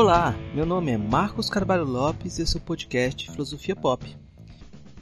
[0.00, 4.16] Olá, meu nome é Marcos Carvalho Lopes e esse é o podcast Filosofia Pop.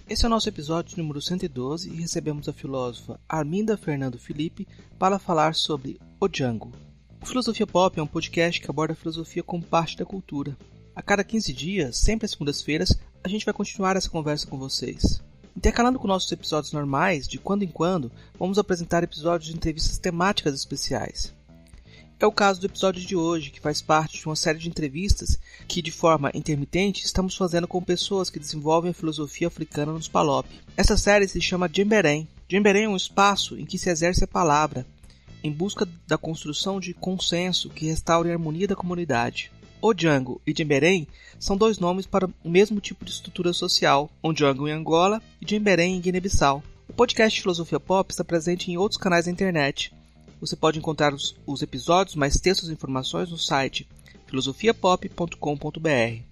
[0.08, 4.66] Esse é o nosso episódio número 112 e recebemos a filósofa Arminda Fernando Felipe
[4.98, 6.72] para falar sobre o Django.
[7.20, 10.56] O Filosofia Pop é um podcast que aborda a filosofia como parte da cultura.
[10.94, 15.22] A cada 15 dias, sempre às segundas-feiras, a gente vai continuar essa conversa com vocês.
[15.54, 20.54] Intercalando com nossos episódios normais, de quando em quando, vamos apresentar episódios de entrevistas temáticas
[20.54, 21.34] especiais.
[22.18, 25.38] É o caso do episódio de hoje, que faz parte de uma série de entrevistas
[25.68, 30.46] que, de forma intermitente, estamos fazendo com pessoas que desenvolvem a filosofia africana nos Palop.
[30.78, 32.26] Essa série se chama Djemberém.
[32.48, 34.86] Djemberém é um espaço em que se exerce a palavra,
[35.44, 39.52] em busca da construção de consenso que restaure a harmonia da comunidade.
[39.82, 41.06] O Django e Djemberém
[41.38, 45.44] são dois nomes para o mesmo tipo de estrutura social, o Django em Angola e
[45.44, 46.62] Djemberém em Guiné-Bissau.
[46.88, 49.92] O podcast Filosofia Pop está presente em outros canais da internet,
[50.40, 53.88] você pode encontrar os, os episódios, mais textos e informações no site
[54.26, 56.22] filosofiapop.com.br.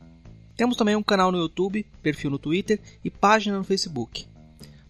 [0.56, 4.26] Temos também um canal no YouTube, perfil no Twitter e página no Facebook.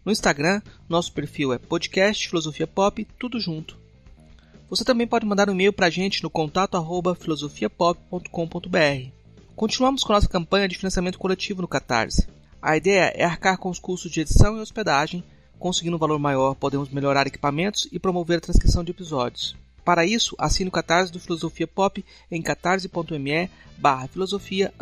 [0.05, 3.79] No Instagram, nosso perfil é podcast Filosofia Pop, tudo junto.
[4.69, 9.09] Você também pode mandar um e-mail para a gente no contato arroba filosofiapop.com.br.
[9.57, 12.27] Continuamos com nossa campanha de financiamento coletivo no Catarse.
[12.61, 15.23] A ideia é arcar com os custos de edição e hospedagem
[15.59, 19.57] Conseguindo um valor maior, podemos melhorar equipamentos e promover a transcrição de episódios.
[19.85, 24.73] Para isso, assine o Catarse do Filosofia Pop em catarse.me barra filosofia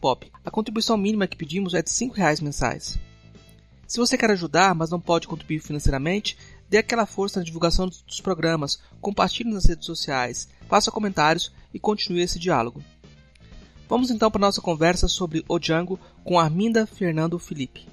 [0.00, 0.30] pop.
[0.44, 2.98] A contribuição mínima que pedimos é de R$ reais mensais.
[3.86, 6.36] Se você quer ajudar, mas não pode contribuir financeiramente,
[6.68, 12.20] dê aquela força na divulgação dos programas, compartilhe nas redes sociais, faça comentários e continue
[12.20, 12.82] esse diálogo.
[13.88, 17.86] Vamos então para a nossa conversa sobre o Django com Arminda Fernando Felipe.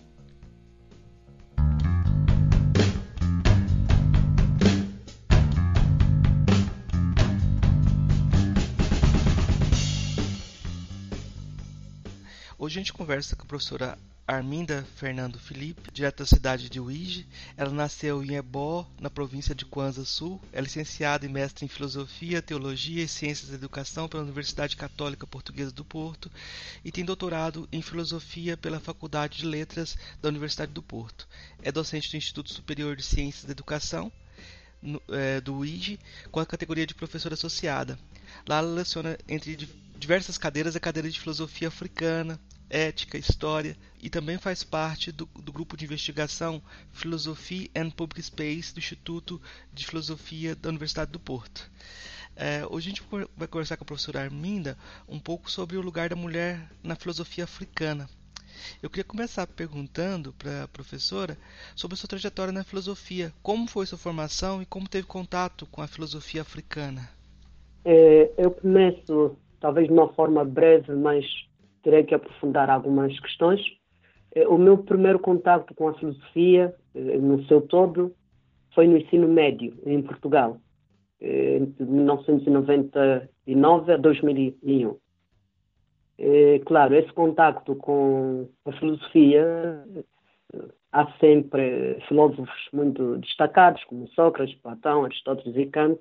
[12.63, 17.27] Hoje a gente conversa com a professora Arminda Fernando Felipe, direto da cidade de Uíge.
[17.57, 20.39] Ela nasceu em Ebó, na província de Kwanza Sul.
[20.53, 25.73] É licenciada e mestre em Filosofia, Teologia e Ciências da Educação pela Universidade Católica Portuguesa
[25.73, 26.31] do Porto
[26.85, 31.27] e tem doutorado em Filosofia pela Faculdade de Letras da Universidade do Porto.
[31.61, 34.09] É docente do Instituto Superior de Ciências da Educação
[34.81, 35.99] no, é, do UIGE
[36.31, 37.99] com a categoria de professora associada.
[38.47, 42.39] Lá ela leciona entre diversas cadeiras a cadeira de filosofia africana,
[42.73, 46.59] ética, história e também faz parte do, do grupo de investigação
[46.91, 49.39] Philosophy and Public Space do Instituto
[49.71, 51.69] de Filosofia da Universidade do Porto.
[52.35, 53.03] É, hoje a gente
[53.37, 54.75] vai conversar com a professora Arminda
[55.07, 58.09] um pouco sobre o lugar da mulher na filosofia africana.
[58.81, 61.37] Eu queria começar perguntando para a professora
[61.75, 63.31] sobre a sua trajetória na filosofia.
[63.43, 67.07] Como foi sua formação e como teve contato com a filosofia africana?
[67.85, 71.25] É, eu começo, talvez de uma forma breve, mas
[71.83, 73.61] terei que aprofundar algumas questões.
[74.33, 78.15] Eh, o meu primeiro contato com a filosofia, eh, no seu todo,
[78.73, 80.57] foi no ensino médio, em Portugal,
[81.21, 84.97] eh, de 1999 a 2001.
[86.65, 89.83] Claro, esse contato com a filosofia,
[90.91, 95.99] há sempre filósofos muito destacados, como Sócrates, Platão, Aristóteles e Kant,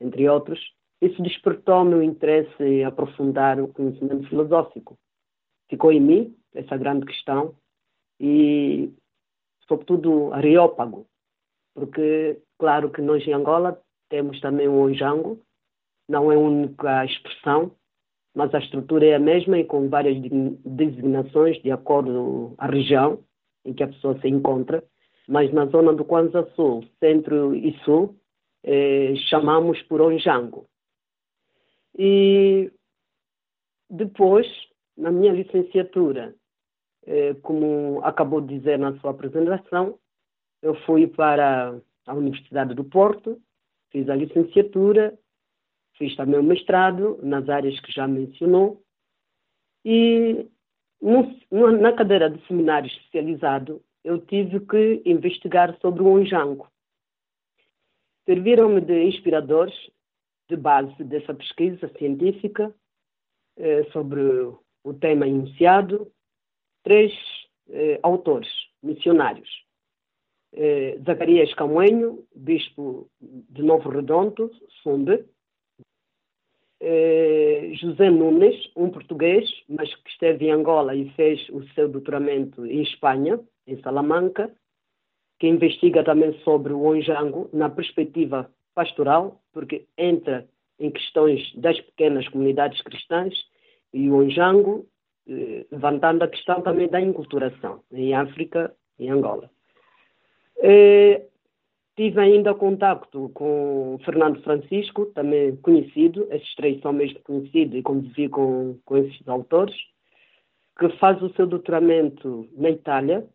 [0.00, 0.60] entre outros.
[1.00, 4.98] Isso despertou meu interesse em aprofundar o conhecimento filosófico
[5.68, 7.54] ficou em mim, essa grande questão,
[8.20, 8.92] e
[9.66, 11.06] sobretudo Areópago,
[11.74, 15.38] porque claro que nós em Angola temos também o Onjango,
[16.08, 17.70] não é a única expressão,
[18.34, 20.16] mas a estrutura é a mesma e com várias
[20.64, 23.22] designações de acordo a região
[23.64, 24.82] em que a pessoa se encontra.
[25.28, 28.16] Mas na zona do Kwanza Sul, centro e sul,
[28.64, 30.66] eh, chamamos por Onjango.
[31.98, 32.70] E
[33.90, 34.46] depois
[34.98, 36.34] na minha licenciatura,
[37.06, 39.98] eh, como acabou de dizer na sua apresentação,
[40.60, 43.40] eu fui para a Universidade do Porto,
[43.90, 45.16] fiz a licenciatura,
[45.96, 48.82] fiz também o mestrado nas áreas que já mencionou,
[49.84, 50.48] e
[51.00, 56.68] no, na cadeira de seminário especializado, eu tive que investigar sobre o Onjango.
[58.26, 59.74] Serviram-me de inspiradores
[60.48, 62.74] de base dessa pesquisa científica
[63.56, 64.20] eh, sobre
[64.88, 66.10] o tema iniciado,
[66.82, 67.12] três
[67.68, 68.48] eh, autores
[68.82, 69.48] missionários.
[70.54, 74.50] Eh, Zacarias Camoenho, bispo de Novo Redondo,
[74.82, 75.24] Sumbe,
[76.80, 82.64] eh, José Nunes, um português, mas que esteve em Angola e fez o seu doutoramento
[82.64, 84.50] em Espanha, em Salamanca,
[85.38, 90.48] que investiga também sobre o Onjango na perspectiva pastoral, porque entra
[90.80, 93.34] em questões das pequenas comunidades cristãs
[93.92, 94.86] e o Onjango,
[95.28, 99.50] eh, levantando a questão também da enculturação em África e Angola.
[100.60, 101.22] Eh,
[101.96, 108.28] tive ainda contato com Fernando Francisco, também conhecido, esses três são mesmo conhecidos e convivi
[108.28, 109.74] com, com esses autores,
[110.78, 113.26] que faz o seu doutoramento na Itália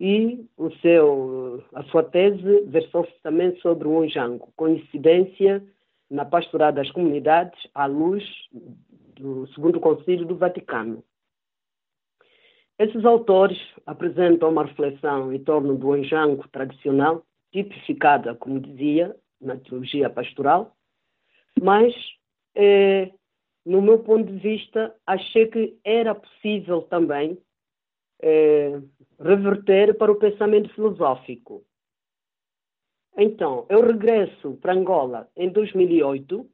[0.00, 5.62] e o seu, a sua tese versou-se também sobre o Onjango, coincidência
[6.08, 8.24] na pastoral das comunidades à luz
[9.22, 11.04] do Segundo Concílio do Vaticano.
[12.78, 20.10] Esses autores apresentam uma reflexão em torno do Onjango tradicional, tipificada, como dizia, na teologia
[20.10, 20.74] pastoral,
[21.60, 21.94] mas,
[22.56, 23.12] eh,
[23.64, 27.38] no meu ponto de vista, achei que era possível também
[28.20, 28.80] eh,
[29.20, 31.64] reverter para o pensamento filosófico.
[33.16, 36.48] Então, eu regresso para Angola em 2008,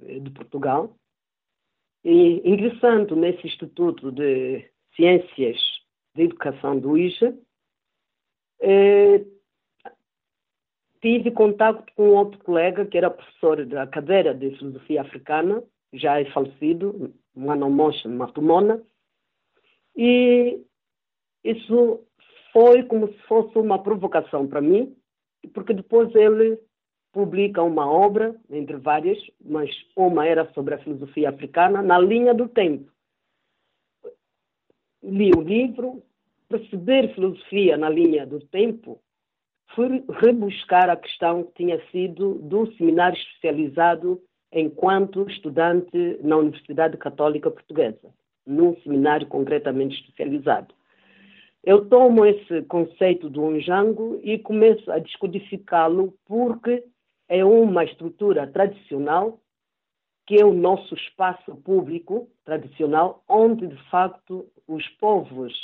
[0.00, 0.96] eh, de Portugal,
[2.04, 5.58] e ingressando nesse Instituto de Ciências
[6.14, 7.36] de Educação do IJA,
[8.60, 9.24] eh,
[11.00, 15.62] tive contato com outro colega que era professor da cadeira de Filosofia Africana,
[15.92, 18.82] já é falecido, Mano Moshe Matumona,
[19.96, 20.60] e
[21.44, 22.04] isso
[22.52, 24.96] foi como se fosse uma provocação para mim,
[25.54, 26.58] porque depois ele
[27.12, 32.48] publica uma obra, entre várias, mas uma era sobre a filosofia africana, na linha do
[32.48, 32.90] tempo.
[35.02, 36.02] Li o livro,
[36.48, 39.00] perceber filosofia na linha do tempo,
[39.74, 44.20] fui rebuscar a questão que tinha sido do seminário especializado
[44.52, 48.12] enquanto estudante na Universidade Católica Portuguesa,
[48.46, 50.74] num seminário concretamente especializado.
[51.62, 56.82] Eu tomo esse conceito do Onjango e começo a descodificá-lo porque
[57.28, 59.40] é uma estrutura tradicional
[60.26, 65.54] que é o nosso espaço público tradicional, onde de facto os povos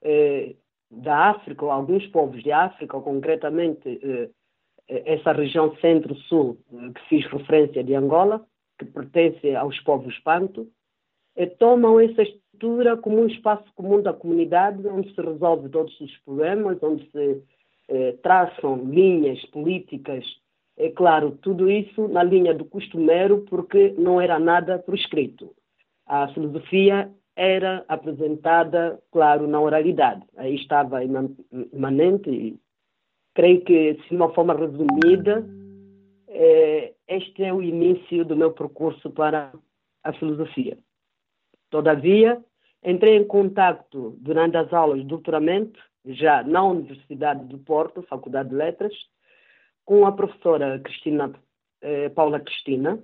[0.00, 0.56] eh,
[0.90, 4.30] da África, ou alguns povos de África, ou concretamente eh,
[4.88, 8.44] essa região centro-sul eh, que fiz referência de Angola,
[8.78, 10.66] que pertence aos povos Panto,
[11.36, 16.16] eh, tomam essa estrutura como um espaço comum da comunidade, onde se resolve todos os
[16.18, 17.42] problemas, onde se
[17.88, 20.24] eh, traçam linhas políticas,
[20.80, 25.54] é claro, tudo isso na linha do costumeiro, porque não era nada prescrito.
[26.06, 30.22] A filosofia era apresentada, claro, na oralidade.
[30.36, 32.58] Aí estava imanente e
[33.34, 35.46] creio que, de uma forma resumida,
[36.28, 39.52] eh, este é o início do meu percurso para
[40.02, 40.78] a filosofia.
[41.68, 42.42] Todavia,
[42.82, 48.54] entrei em contato durante as aulas de doutoramento, já na Universidade do Porto, Faculdade de
[48.54, 48.94] Letras,
[49.90, 51.34] com a professora Cristina,
[51.80, 53.02] eh, Paula Cristina,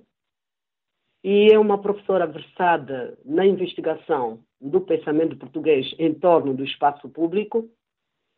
[1.21, 7.69] e é uma professora versada na investigação do pensamento português em torno do espaço público.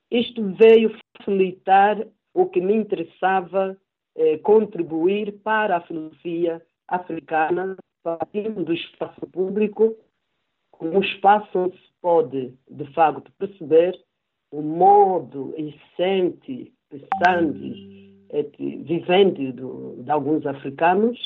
[0.09, 3.77] Isto veio facilitar o que me interessava
[4.15, 9.95] eh, contribuir para a filosofia africana, partindo do espaço público
[10.81, 13.93] um espaço onde se pode, de facto, perceber
[14.49, 17.98] o modo essente, pensante,
[18.57, 21.17] vivente do, de alguns africanos,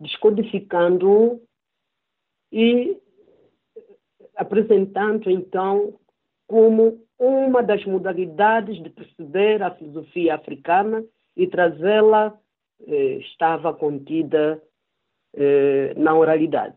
[0.00, 1.40] descodificando
[2.52, 2.96] e
[4.36, 5.98] apresentando, então,
[6.46, 11.04] como uma das modalidades de perceber a filosofia africana
[11.36, 12.38] e trazê-la
[12.86, 14.62] eh, estava contida
[15.34, 16.76] eh, na oralidade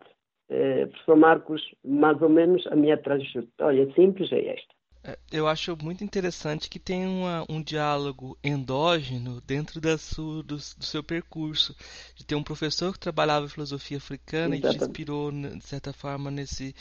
[0.50, 4.79] eh, professor Marcos, mais ou menos a minha trajetória simples é esta.
[5.04, 10.58] É, eu acho muito interessante que tem uma, um diálogo endógeno dentro da sua, do,
[10.58, 11.76] do, seu percurso,
[12.16, 14.76] de ter um professor que trabalhava em filosofia africana Exatamente.
[14.76, 16.76] e te inspirou, de certa forma, nesse,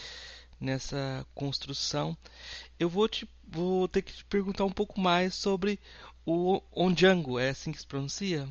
[0.60, 2.16] nessa construção.
[2.78, 5.78] Eu vou, te, vou ter que te perguntar um pouco mais sobre
[6.26, 8.48] o Onjango, é assim que se pronuncia?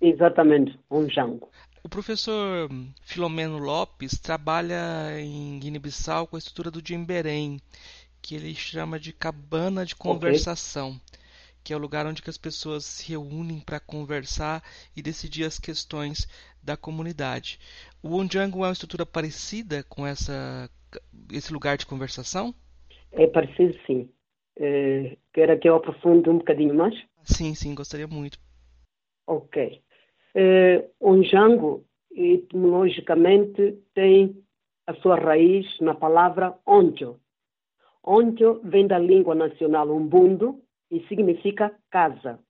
[0.00, 1.50] Exatamente, Onjango.
[1.82, 2.68] O professor
[3.02, 7.58] Filomeno Lopes trabalha em Guiné-Bissau com a estrutura do Jimberém,
[8.30, 11.00] que ele chama de cabana de conversação, okay.
[11.64, 14.62] que é o lugar onde as pessoas se reúnem para conversar
[14.96, 16.28] e decidir as questões
[16.62, 17.58] da comunidade.
[18.00, 20.70] O Onjango é uma estrutura parecida com essa,
[21.32, 22.54] esse lugar de conversação?
[23.10, 24.08] É parecido, sim.
[24.56, 26.94] É, quer que eu aprofunde um bocadinho mais?
[27.24, 28.38] Sim, sim, gostaria muito.
[29.26, 29.82] Ok.
[30.36, 31.84] Eh, o Njango,
[32.14, 34.40] etimologicamente, tem
[34.86, 37.18] a sua raiz na palavra onjo.
[38.04, 42.42] Onjo vem da língua nacional umbundo e significa casa,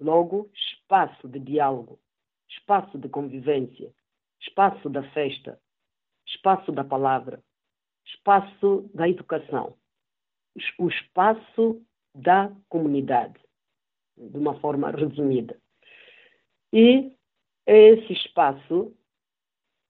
[0.00, 2.00] logo espaço de diálogo,
[2.48, 3.92] espaço de convivência,
[4.40, 5.60] espaço da festa,
[6.26, 7.42] espaço da palavra,
[8.06, 9.76] espaço da educação,
[10.78, 11.84] o espaço
[12.14, 13.40] da comunidade,
[14.16, 15.60] de uma forma resumida.
[16.72, 17.16] E
[17.66, 18.96] é esse espaço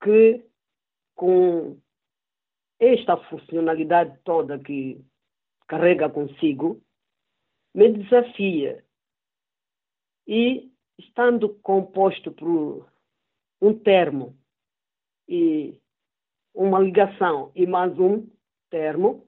[0.03, 0.45] que,
[1.15, 1.79] com
[2.85, 5.03] esta funcionalidade toda que
[5.67, 6.81] carrega consigo,
[7.75, 8.85] me desafia.
[10.27, 12.89] E, estando composto por
[13.61, 14.37] um termo
[15.29, 15.81] e
[16.55, 18.29] uma ligação e mais um
[18.71, 19.27] termo,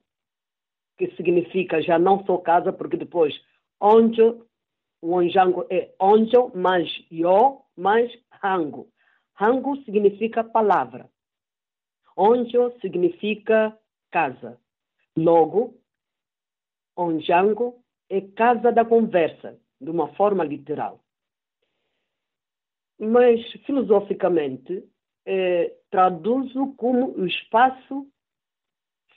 [0.98, 3.34] que significa já não sou casa, porque depois
[3.80, 4.46] onjo,
[5.02, 8.10] o onjango é onjo mais yo mais
[8.42, 8.90] hango.
[9.38, 11.10] Hango significa palavra.
[12.16, 13.78] Onjo significa
[14.10, 14.58] casa.
[15.16, 15.74] Logo,
[16.96, 21.00] onjango é casa da conversa, de uma forma literal.
[22.98, 24.82] Mas, filosoficamente,
[25.26, 28.06] eh, traduzo como o espaço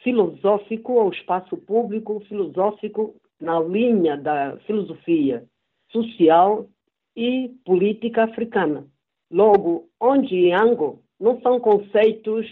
[0.03, 5.47] filosófico ou espaço público filosófico na linha da filosofia
[5.89, 6.67] social
[7.15, 8.85] e política africana.
[9.31, 12.47] Logo, onde e Ango não são conceitos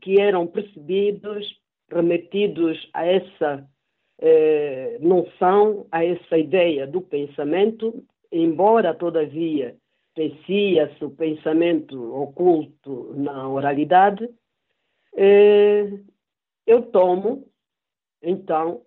[0.00, 3.68] que eram percebidos, remetidos a essa
[4.18, 9.76] eh, noção, a essa ideia do pensamento, embora, todavia,
[10.12, 14.28] aprecia-se o pensamento oculto na oralidade,
[15.16, 15.90] eh,
[16.66, 17.46] eu tomo,
[18.22, 18.82] então,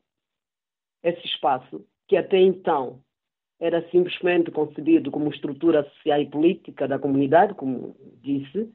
[1.04, 3.02] esse espaço, que até então
[3.60, 8.72] era simplesmente concebido como estrutura social e política da comunidade, como disse,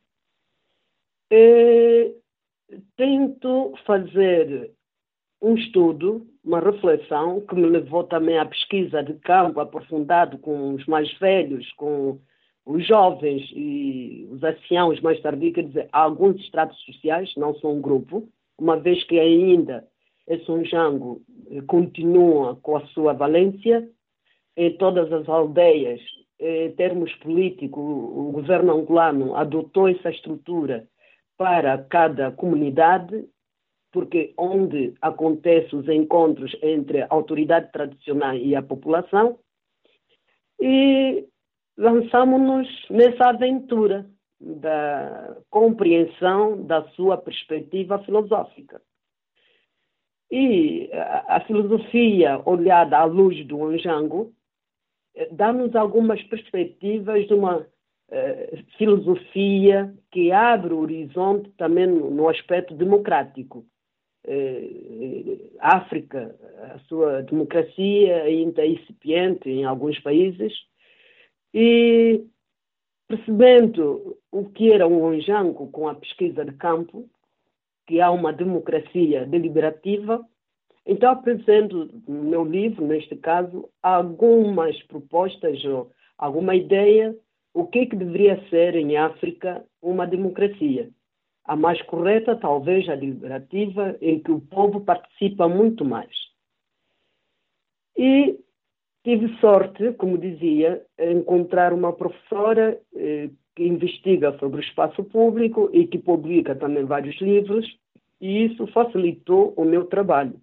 [2.96, 4.70] tento fazer
[5.40, 10.86] um estudo, uma reflexão, que me levou também à pesquisa de campo aprofundado com os
[10.86, 12.18] mais velhos, com
[12.64, 17.80] os jovens e os anciãos mais tardios, quer dizer, alguns estratos sociais, não são um
[17.80, 19.84] grupo, uma vez que ainda
[20.28, 21.20] esse Sonjango
[21.50, 23.88] eh, continua com a sua valência,
[24.56, 26.00] em todas as aldeias,
[26.38, 30.86] em termos políticos, o governo angolano adotou essa estrutura
[31.42, 33.28] para cada comunidade,
[33.90, 39.40] porque onde acontecem os encontros entre a autoridade tradicional e a população,
[40.60, 41.26] e
[41.76, 44.08] lançamos-nos nessa aventura
[44.40, 48.80] da compreensão da sua perspectiva filosófica.
[50.30, 54.32] E a, a filosofia olhada à luz do Onjango
[55.16, 57.66] eh, dá-nos algumas perspectivas de uma
[58.14, 63.64] eh, filosofia que abre o horizonte também no, aspecto democrático.
[64.24, 66.36] Eh, África,
[66.74, 70.52] a sua democracia ainda é incipiente em alguns países,
[71.54, 72.22] e
[73.08, 77.08] percebendo o que era um Onjango com a pesquisa de campo,
[77.86, 80.22] que há uma democracia deliberativa,
[80.84, 85.58] então apresento no meu livro, neste caso, algumas propostas
[86.18, 87.16] alguma ideia
[87.54, 90.90] o que, é que deveria ser em África uma democracia.
[91.44, 96.14] A mais correta, talvez a deliberativa, em que o povo participa muito mais.
[97.96, 98.38] E
[99.04, 105.88] Tive sorte, como dizia, encontrar uma professora eh, que investiga sobre o espaço público e
[105.88, 107.66] que publica também vários livros,
[108.20, 110.40] e isso facilitou o meu trabalho,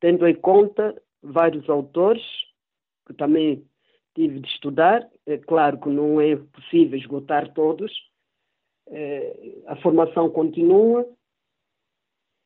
[0.00, 2.22] tendo em conta vários autores
[3.06, 3.62] que também
[4.18, 5.08] tive de estudar.
[5.24, 7.92] É claro que não é possível esgotar todos,
[8.88, 11.08] eh, a formação continua,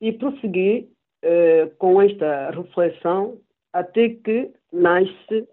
[0.00, 3.40] e prossegui eh, com esta reflexão
[3.72, 5.48] até que nasce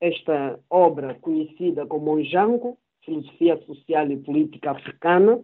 [0.00, 5.42] esta obra conhecida como Onjango, Filosofia Social e Política Africana,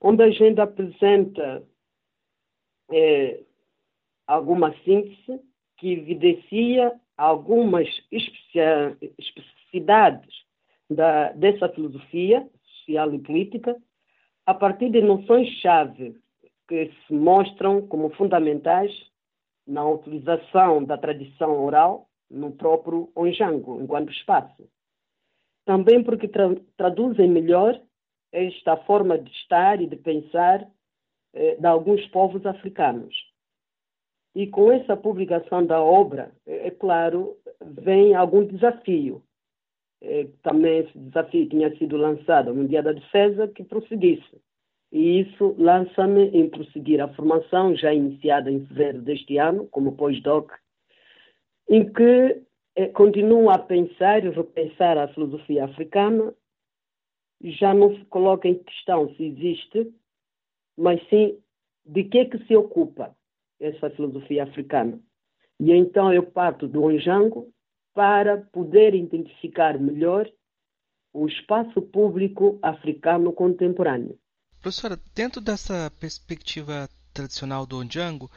[0.00, 1.66] onde a gente apresenta
[2.90, 3.42] é,
[4.26, 5.40] alguma síntese
[5.78, 7.88] que evidencia algumas
[9.18, 10.34] especificidades
[10.90, 13.76] da, dessa filosofia social e política
[14.44, 16.16] a partir de noções-chave
[16.68, 18.92] que se mostram como fundamentais
[19.66, 24.68] na utilização da tradição oral no próprio Onjango, enquanto espaço.
[25.64, 27.80] Também porque tra traduzem melhor
[28.32, 30.68] esta forma de estar e de pensar
[31.32, 33.14] eh, de alguns povos africanos.
[34.36, 39.22] E com essa publicação da obra, é, é claro, vem algum desafio.
[40.02, 44.38] É, também esse desafio tinha sido lançado no Dia da Defesa, que prosseguisse.
[44.92, 50.52] E isso lança-me em prosseguir a formação, já iniciada em fevereiro deste ano, como pós-doc
[51.68, 52.42] em que
[52.76, 56.32] eh, continuo a pensar e repensar a filosofia africana,
[57.42, 59.92] já não se coloca em questão se existe
[60.76, 61.38] mas sim
[61.84, 63.16] de que que se ocupa
[63.60, 65.00] essa filosofia africana.
[65.58, 67.48] E então eu parto do Onjango
[67.94, 70.30] para poder identificar melhor
[71.12, 74.18] o espaço público africano contemporâneo.
[74.60, 78.30] Professora, dentro dessa perspectiva tradicional do Onjango,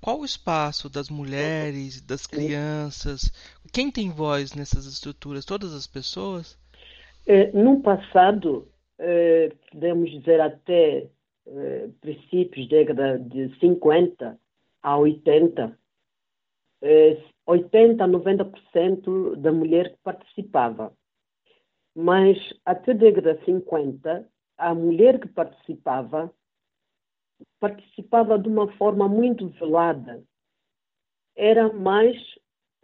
[0.00, 3.30] qual o espaço das mulheres, das crianças?
[3.72, 5.44] Quem tem voz nessas estruturas?
[5.44, 6.58] Todas as pessoas?
[7.26, 11.08] É, no passado, é, podemos dizer até
[11.46, 14.38] é, princípios da década de 50
[14.86, 15.76] a 80,
[16.80, 20.96] é, 80 a 90% da mulher que participava.
[21.92, 26.32] Mas até a década de 50, a mulher que participava
[27.58, 30.22] participava de uma forma muito velada.
[31.34, 32.16] Era mais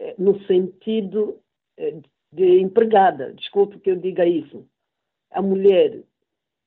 [0.01, 1.41] eh, no sentido
[1.77, 2.01] eh,
[2.33, 4.69] de empregada, desculpe que eu diga isso.
[5.31, 6.03] A mulher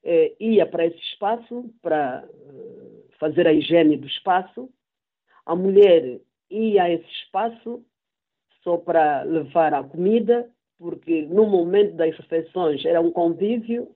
[0.01, 2.27] eh, ia para esse espaço para
[3.19, 4.71] fazer a higiene do espaço,
[5.45, 7.83] a mulher ia a esse espaço
[8.63, 13.87] só para levar a comida, porque no momento das refeições era um convívio,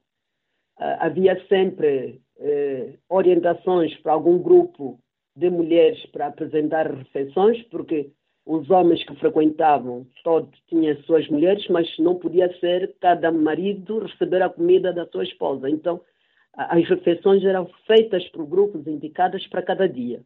[0.78, 4.98] havia sempre eh, orientações para algum grupo
[5.36, 8.10] de mulheres para apresentar refeições, porque
[8.46, 14.42] os homens que frequentavam todos tinham suas mulheres, mas não podia ser cada marido receber
[14.42, 15.68] a comida da sua esposa.
[15.68, 16.00] Então,
[16.54, 20.22] as refeições eram feitas por grupos indicados para cada dia.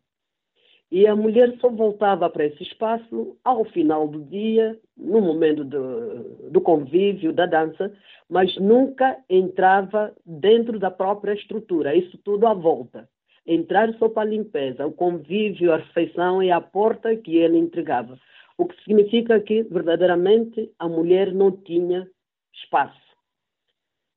[0.95, 6.51] E a mulher só voltava para esse espaço ao final do dia, no momento do,
[6.53, 7.93] do convívio, da dança,
[8.31, 13.09] mas nunca entrava dentro da própria estrutura, isso tudo à volta.
[13.45, 18.17] Entrar só para a limpeza, o convívio, a refeição e a porta que ele entregava.
[18.57, 22.09] O que significa que, verdadeiramente, a mulher não tinha
[22.53, 23.03] espaço.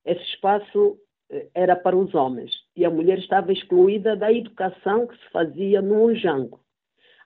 [0.05, 0.95] Esse espaço
[1.31, 5.81] eh, era para os homens e a mulher estava excluída da educação que se fazia
[5.81, 6.66] no Onjango.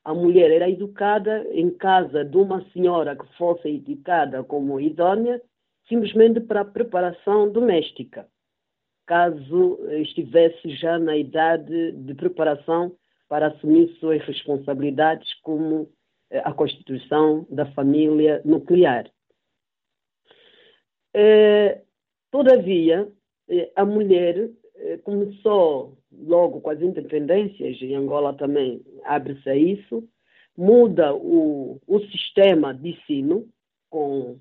[0.03, 5.39] A mulher era educada em casa de uma senhora que fosse indicada como idônea,
[5.87, 8.27] simplesmente para a preparação doméstica,
[9.05, 12.95] caso estivesse já na idade de preparação
[13.29, 15.89] para assumir suas responsabilidades como
[16.29, 19.09] eh, a constituição da família nuclear.
[21.13, 21.81] É,
[22.31, 23.07] todavia,
[23.49, 24.49] eh, a mulher
[25.03, 30.07] começou logo com as independências, em Angola também abre-se a isso,
[30.57, 33.47] muda o, o sistema de ensino
[33.89, 34.37] com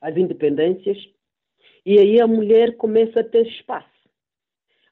[0.00, 0.98] as independências
[1.84, 3.88] e aí a mulher começa a ter espaço.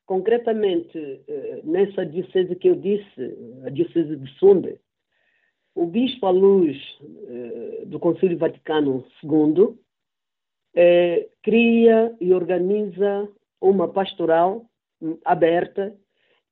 [0.07, 4.77] Concretamente, eh, nessa diocese que eu disse, a diocese de Sunde,
[5.75, 6.77] o bispo à luz
[7.29, 9.79] eh, do Concílio Vaticano II
[10.75, 13.29] eh, cria e organiza
[13.61, 14.70] uma pastoral
[15.25, 15.95] aberta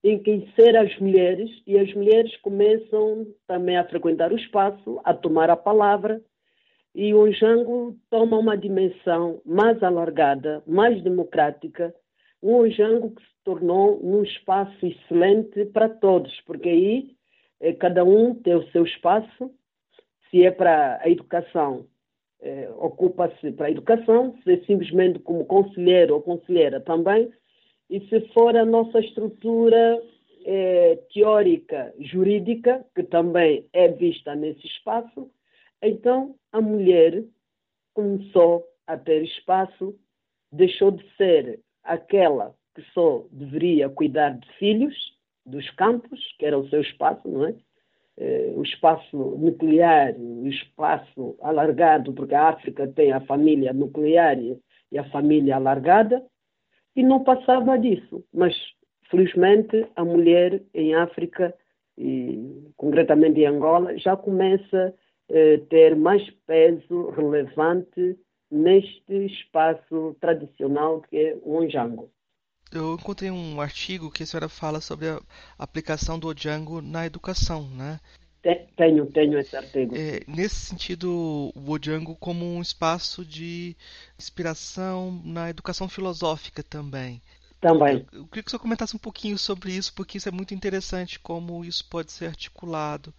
[0.03, 5.13] em que insere as mulheres e as mulheres começam também a frequentar o espaço, a
[5.13, 6.23] tomar a palavra
[6.95, 11.95] e o Onjango toma uma dimensão mais alargada, mais democrática,
[12.43, 17.17] um Onjango que se tornou um espaço excelente para todos, porque aí
[17.61, 19.51] eh, cada um tem o seu espaço,
[20.31, 21.87] se é para a educação,
[22.41, 27.33] eh, ocupa-se para a educação, se é simplesmente como conselheiro ou conselheira também,
[27.91, 30.03] e se for a nossa estrutura
[30.45, 35.31] é, teórica, jurídica, que também é vista nesse espaço,
[35.83, 37.25] então a mulher
[37.95, 39.99] começou a ter espaço,
[40.53, 44.95] deixou de ser aquela que só deveria cuidar de filhos,
[45.45, 47.55] dos campos, que era o seu espaço, não é?
[48.19, 54.99] é o espaço nuclear, o espaço alargado, porque a África tem a família nuclear e
[54.99, 56.23] a família alargada,
[56.99, 58.25] e não passava disso.
[58.35, 58.57] Mas,
[59.09, 61.55] felizmente, a mulher em África,
[61.97, 64.93] e concretamente em Angola, já começa
[65.31, 68.19] a eh, ter mais peso relevante
[68.51, 72.11] neste espaço tradicional que é o Onjango.
[72.73, 75.21] Eu encontrei um artigo que a senhora fala sobre a
[75.57, 78.01] aplicação do Ojango na educação, né?
[78.77, 79.95] Tenho, tenho esse artigo.
[79.97, 83.77] É, nesse sentido, o Bojango como um espaço de
[84.19, 87.21] inspiração na educação filosófica também.
[87.61, 88.07] Também.
[88.13, 91.19] Eu, eu queria que você comentasse um pouquinho sobre isso, porque isso é muito interessante,
[91.19, 93.13] como isso pode ser articulado.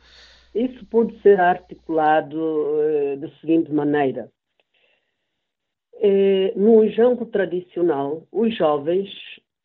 [0.56, 4.32] Isso pode ser articulado uh, da seguinte maneira.
[6.02, 9.10] Eh, no jango tradicional, os jovens,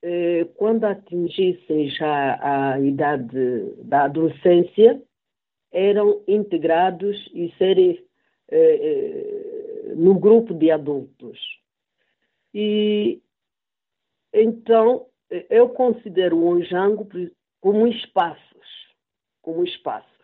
[0.03, 3.37] eh, quando atingissem já a idade
[3.85, 5.01] da adolescência,
[5.75, 8.03] eram integrados e serem
[8.51, 11.39] eh, eh, no grupo de adultos.
[12.55, 13.21] E
[14.33, 15.07] então
[15.51, 17.07] eu considero o Onjango
[17.61, 18.95] como espaços,
[19.43, 20.15] como espaços.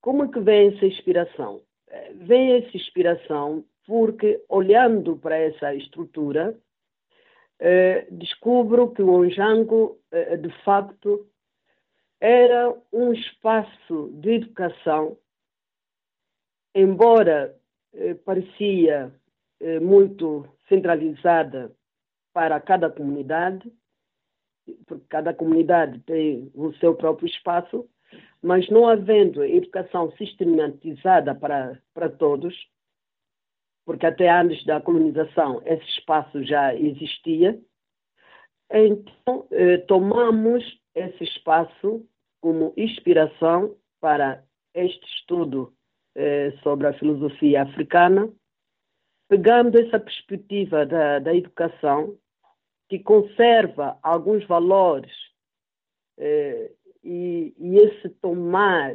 [0.00, 1.62] Como é que vem essa inspiração?
[1.88, 6.58] Eh, vem essa inspiração porque, olhando para essa estrutura,
[7.58, 11.26] eh, descubro que o Onjango, eh, de facto,
[12.24, 15.18] era um espaço de educação,
[16.74, 17.54] embora
[17.92, 19.14] eh, parecia
[19.60, 21.70] eh, muito centralizada
[22.32, 23.70] para cada comunidade,
[24.86, 27.86] porque cada comunidade tem o seu próprio espaço,
[28.40, 32.54] mas não havendo educação sistematizada para, para todos,
[33.84, 37.60] porque até antes da colonização esse espaço já existia,
[38.70, 42.08] então eh, tomamos esse espaço
[42.44, 45.72] como inspiração para este estudo
[46.14, 48.30] eh, sobre a filosofia africana,
[49.30, 52.18] pegando essa perspectiva da, da educação,
[52.86, 55.10] que conserva alguns valores
[56.18, 56.70] eh,
[57.02, 58.94] e, e, esse tomar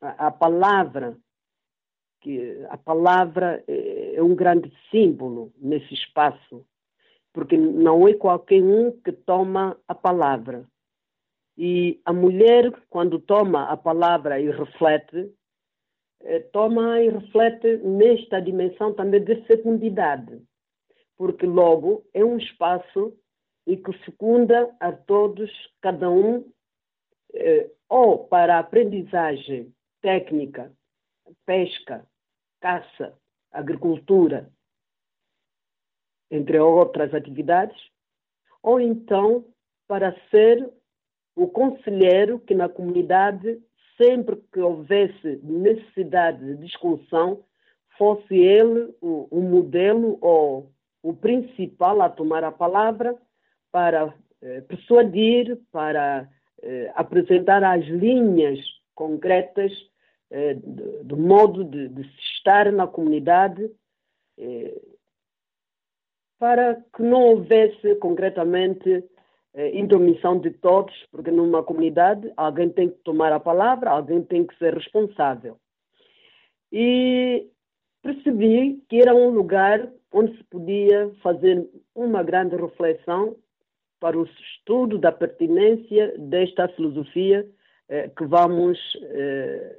[0.00, 1.18] a, a, palavra,
[2.20, 6.64] que a palavra é, é um grande símbolo nesse espaço,
[7.32, 10.64] porque não é qualquer um que toma a palavra.
[11.56, 15.32] E a mulher, quando toma a palavra e reflete,
[16.22, 20.42] eh, toma e reflete nesta dimensão também de fecundidade,
[21.16, 23.16] porque logo é um espaço
[23.66, 26.44] e que fecunda a todos, cada um,
[27.34, 30.72] eh, ou para aprendizagem técnica,
[31.46, 32.06] pesca,
[32.60, 33.16] caça,
[33.52, 34.50] agricultura,
[36.30, 37.80] entre outras atividades,
[38.62, 39.46] ou então
[39.86, 40.68] para ser
[41.36, 43.60] o conselheiro que na comunidade
[43.96, 47.44] sempre que houvesse necessidade de discussão,
[47.96, 50.70] fosse ele o, o modelo ou
[51.02, 53.16] o principal a tomar a palavra
[53.70, 56.28] para eh, persuadir, para
[56.62, 58.58] eh, apresentar as linhas
[58.94, 59.72] concretas
[60.30, 62.02] eh, do, do, modo de, de,
[62.36, 63.70] estar na comunidade,
[64.38, 64.80] eh,
[66.38, 69.04] para que não houvesse concretamente
[69.72, 74.56] intromissão de todos, porque numa comunidade alguém tem que tomar a palavra, alguém tem que
[74.58, 75.56] ser responsável.
[76.72, 77.46] E
[78.02, 83.36] percebi que era um lugar onde se podia fazer uma grande reflexão
[84.00, 87.48] para o estudo da pertinência desta filosofia
[87.88, 89.76] eh, que vamos eh,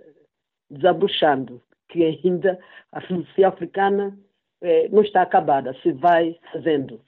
[0.70, 2.60] desabuchando, que ainda
[2.92, 4.18] a filosofia africana
[4.62, 7.00] eh, não está acabada, se vai fazendo.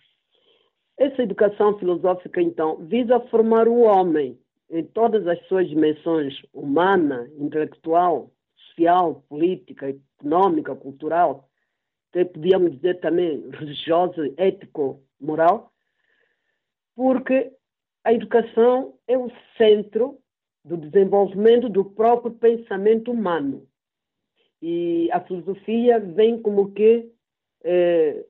[0.97, 8.31] Essa educação filosófica, então, visa formar o homem em todas as suas dimensões humana, intelectual,
[8.55, 11.47] social, política, econômica, cultural,
[12.09, 15.71] até podíamos dizer também religiosa, ético, moral,
[16.95, 17.51] porque
[18.03, 20.17] a educação é o centro
[20.65, 23.67] do desenvolvimento do próprio pensamento humano.
[24.61, 27.11] E a filosofia vem como que
[27.63, 28.25] eh,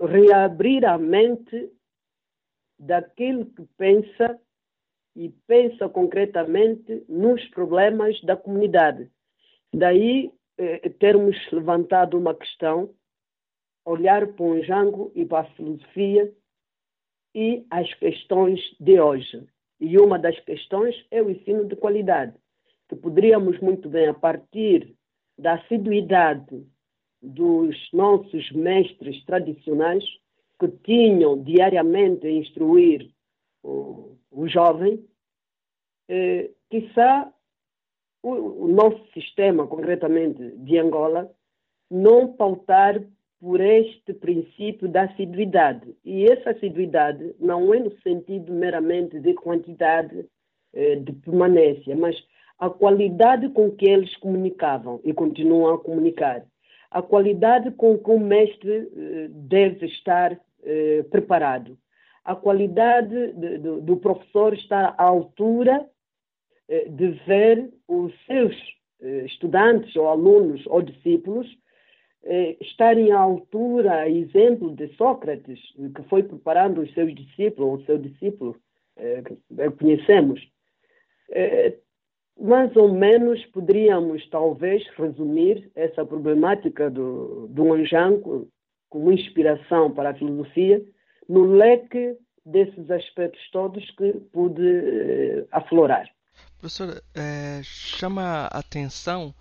[0.00, 1.70] reabrir a mente
[2.78, 4.38] daquilo que pensa
[5.16, 9.10] e pensa concretamente nos problemas da comunidade.
[9.74, 12.94] Daí eh, termos levantado uma questão,
[13.84, 16.32] olhar para o Jango e para a filosofia
[17.34, 19.46] e as questões de hoje.
[19.80, 22.34] E uma das questões é o ensino de qualidade,
[22.88, 24.94] que poderíamos muito bem, a partir
[25.38, 26.66] da assiduidade
[27.22, 30.04] dos nossos mestres tradicionais,
[30.58, 33.10] que tinham diariamente a instruir
[33.62, 35.04] o, o jovem,
[36.08, 37.32] eh, quizá
[38.22, 41.30] o, o nosso sistema, concretamente de Angola,
[41.90, 43.00] não pautar
[43.40, 45.94] por este princípio da assiduidade.
[46.04, 50.26] E essa assiduidade não é no sentido meramente de quantidade
[50.74, 52.16] eh, de permanência, mas
[52.58, 56.44] a qualidade com que eles comunicavam e continuam a comunicar,
[56.90, 60.38] a qualidade com que o mestre eh, deve estar
[60.68, 61.78] eh, preparado.
[62.24, 65.88] A qualidade de, do professor estar à altura
[66.68, 68.54] eh, de ver os seus
[69.00, 71.46] eh, estudantes ou alunos ou discípulos
[72.24, 75.60] eh, estarem à altura, exemplo de Sócrates,
[75.94, 78.56] que foi preparando os seus discípulos, ou o seu discípulo,
[78.96, 80.40] eh, que conhecemos.
[82.40, 88.48] mais ou menos poderíamos, talvez, resumir essa problemática do, do Anjanco
[88.88, 90.82] como inspiração para a filosofia
[91.28, 96.08] no leque desses aspectos todos que pude uh, aflorar.
[96.58, 99.34] Professora, é, chama a atenção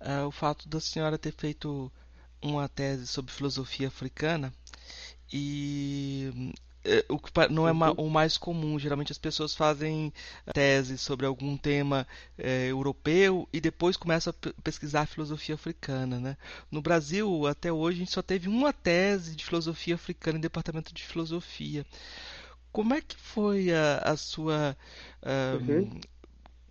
[0.00, 1.90] é, o fato da senhora ter feito
[2.42, 4.52] uma tese sobre filosofia africana
[5.32, 6.52] e
[7.08, 7.92] o que não é uhum.
[7.92, 8.78] o mais comum.
[8.78, 10.12] Geralmente as pessoas fazem
[10.52, 16.18] tese sobre algum tema é, europeu e depois começam a pesquisar a filosofia africana.
[16.18, 16.36] Né?
[16.70, 20.92] No Brasil, até hoje, a gente só teve uma tese de filosofia africana em departamento
[20.92, 21.84] de filosofia.
[22.72, 24.76] Como é que foi a, a sua.
[25.24, 26.00] uhum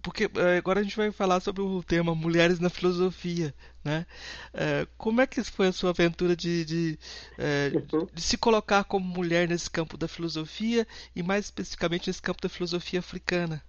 [0.08, 4.06] porque eh, agora a gente vai falar sobre o tema mulheres na filosofia, né?
[4.54, 6.98] Eh, como é que foi a sua aventura de, de,
[7.38, 7.72] eh,
[8.13, 12.48] de, se colocar como mulher nesse campo da filosofia e mais especificamente nesse campo da
[12.48, 13.62] filosofia africana?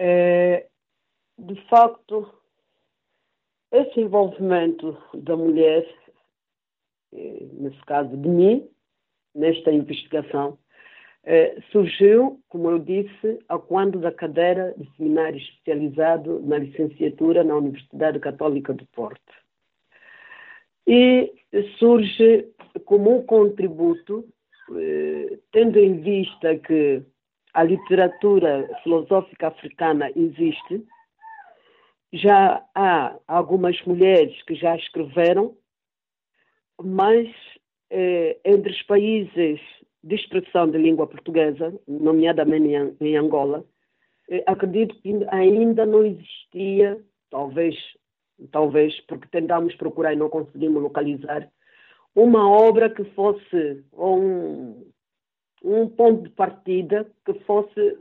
[0.00, 0.66] É,
[1.38, 2.32] de facto,
[3.70, 5.86] esse envolvimento da mulher,
[7.12, 8.66] nesse caso de mim,
[9.34, 10.58] nesta investigação,
[11.26, 17.56] eh, surgiu, como eu disse, a quando da cadeira de seminário especializado na licenciatura na
[17.56, 19.32] Universidade Católica do Porto.
[20.86, 21.32] E
[21.78, 22.48] surge
[22.84, 24.24] como um contributo,
[24.76, 27.02] eh, tendo em vista que
[27.52, 30.86] a literatura filosófica africana existe,
[32.12, 35.56] já há algumas mulheres que já escreveram,
[36.80, 37.28] mas
[37.90, 39.60] eh, entre os países
[40.06, 43.64] de expressão de língua portuguesa, nomeadamente em Angola,
[44.30, 46.96] eh, acredito que ainda não existia,
[47.28, 47.74] talvez,
[48.52, 51.50] talvez, porque tentámos procurar e não conseguimos localizar,
[52.14, 54.86] uma obra que fosse um,
[55.64, 57.98] um ponto de partida que fosse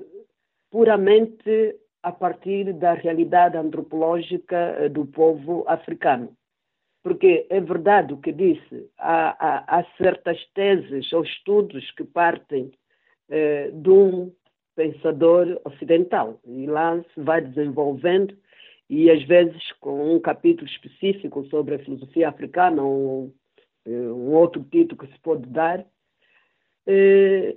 [0.70, 6.38] puramente a partir da realidade antropológica eh, do povo africano
[7.06, 12.72] porque é verdade o que disse, há, há, há certas teses ou estudos que partem
[13.30, 14.34] eh, de um
[14.76, 16.40] pensador ocidental.
[16.44, 18.36] E lá se vai desenvolvendo
[18.90, 23.32] e às vezes com um capítulo específico sobre a filosofia africana ou
[23.86, 25.86] eh, um outro título que se pode dar,
[26.88, 27.56] eh,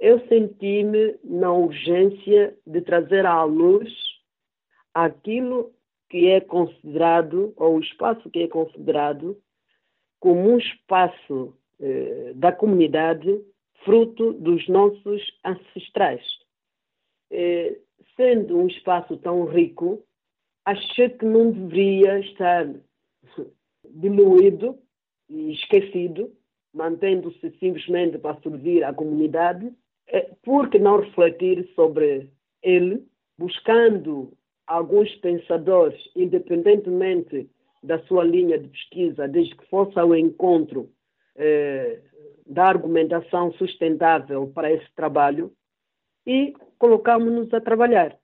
[0.00, 3.92] eu senti-me na urgência de trazer à luz
[4.94, 5.75] aquilo
[6.08, 9.36] que é considerado, ou o espaço que é considerado
[10.20, 13.40] como um espaço eh, da comunidade
[13.84, 16.24] fruto dos nossos ancestrais.
[17.30, 17.78] Eh,
[18.16, 20.02] sendo um espaço tão rico,
[20.64, 22.66] achei que não deveria estar
[23.84, 24.78] diluído
[25.28, 26.32] e esquecido,
[26.72, 29.72] mantendo-se simplesmente para servir à comunidade,
[30.08, 32.30] eh, por que não refletir sobre
[32.62, 33.06] ele,
[33.38, 34.35] buscando
[34.66, 37.48] alguns pensadores, independentemente
[37.82, 40.90] da sua linha de pesquisa, desde que fosse ao encontro
[41.36, 42.00] eh,
[42.46, 45.52] da argumentação sustentável para esse trabalho,
[46.26, 48.16] e colocamos-nos a trabalhar.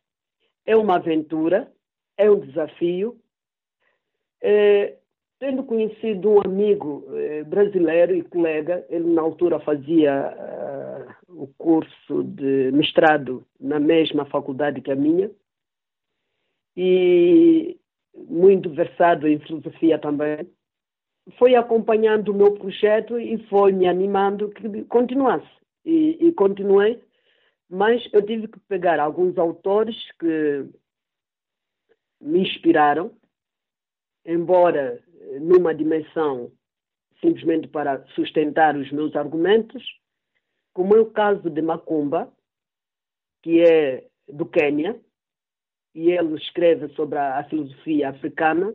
[0.66, 1.70] É uma aventura,
[2.16, 3.16] é um desafio.
[4.40, 4.96] Eh,
[5.38, 12.22] tendo conhecido um amigo eh, brasileiro e colega, ele na altura fazia uh, o curso
[12.22, 15.30] de mestrado na mesma faculdade que a minha,
[16.76, 17.78] e
[18.14, 20.48] muito versado em filosofia também,
[21.38, 25.48] foi acompanhando o meu projeto e foi me animando que continuasse.
[25.84, 27.02] E, e continuei,
[27.68, 30.68] mas eu tive que pegar alguns autores que
[32.20, 33.10] me inspiraram,
[34.24, 35.02] embora
[35.40, 36.52] numa dimensão
[37.20, 39.82] simplesmente para sustentar os meus argumentos,
[40.72, 42.32] como é o caso de Macumba,
[43.42, 45.00] que é do Quênia,
[45.94, 48.74] e ele escreve sobre a, a filosofia africana,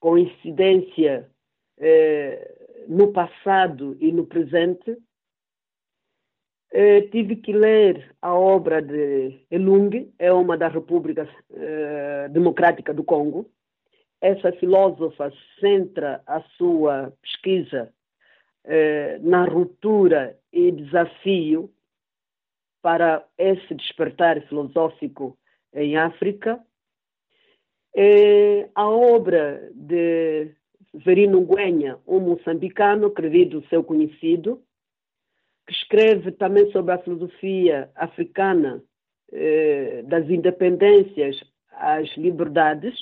[0.00, 1.30] com incidência
[1.78, 4.96] eh, no passado e no presente.
[6.72, 13.04] Eh, tive que ler a obra de Elung, é uma da República eh, Democrática do
[13.04, 13.48] Congo.
[14.20, 17.92] Essa filósofa centra a sua pesquisa
[18.64, 21.70] eh, na ruptura e desafio
[22.82, 25.38] para esse despertar filosófico
[25.74, 26.60] em África.
[27.94, 30.50] É a obra de
[30.94, 34.62] Verino Guenha, um moçambicano, acredito seu conhecido,
[35.66, 38.82] que escreve também sobre a filosofia africana
[39.32, 42.94] eh, das independências às liberdades.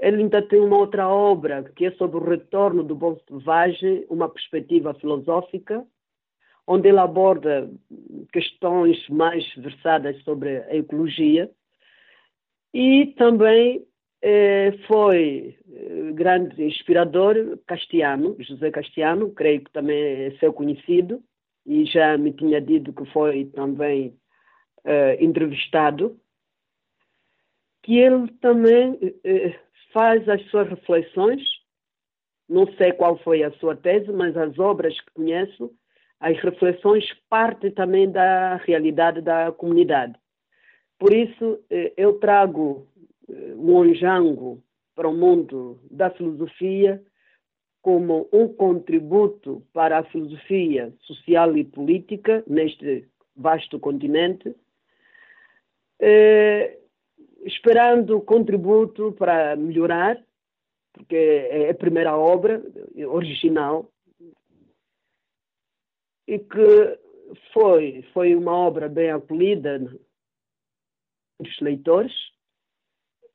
[0.00, 4.28] Ele ainda tem uma outra obra que é sobre o retorno do bom selvagem, uma
[4.28, 5.86] perspectiva filosófica
[6.66, 7.70] onde ele aborda
[8.32, 11.50] questões mais versadas sobre a ecologia
[12.72, 13.84] e também
[14.22, 19.96] eh, foi eh, grande inspirador Castiano, José Castiano, creio que também
[20.26, 21.22] é seu conhecido
[21.66, 24.14] e já me tinha dito que foi também
[24.84, 26.18] eh, entrevistado,
[27.82, 28.98] que ele também
[29.92, 31.42] faz as suas reflexões,
[32.48, 35.72] não sei qual foi a sua tese, mas as obras que conheço
[36.20, 40.14] as reflexões partem também da realidade da comunidade.
[40.98, 42.86] Por isso, eh, eu trago
[43.26, 44.62] eh, o Onjango
[44.94, 47.02] para o mundo da filosofia
[47.80, 54.54] como um contributo para a filosofia social e política neste vasto continente,
[55.98, 56.76] eh,
[57.46, 60.22] esperando contributo para melhorar,
[60.92, 62.62] porque é a primeira obra
[63.08, 63.90] original
[66.30, 66.98] e que
[67.52, 69.80] foi, foi uma obra bem acolhida
[71.40, 72.12] dos leitores,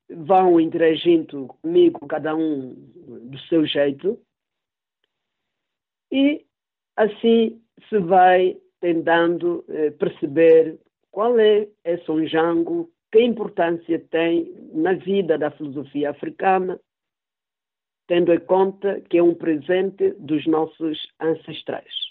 [0.08, 4.18] vão interagindo comigo, cada um do seu jeito,
[6.10, 6.46] e
[6.96, 10.80] assim se vai tentando eh, perceber
[11.10, 16.80] qual é esse onjango, que importância tem na vida da filosofia africana,
[18.06, 22.05] tendo em conta que é um presente dos nossos ancestrais.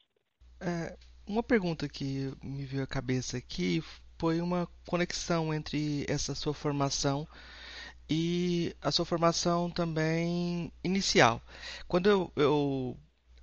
[0.60, 3.84] É, uma pergunta que me veio à cabeça aqui
[4.18, 7.28] foi uma conexão entre essa sua formação
[8.10, 11.41] e a sua formação também inicial.
[11.88, 12.98] Quando eu, eu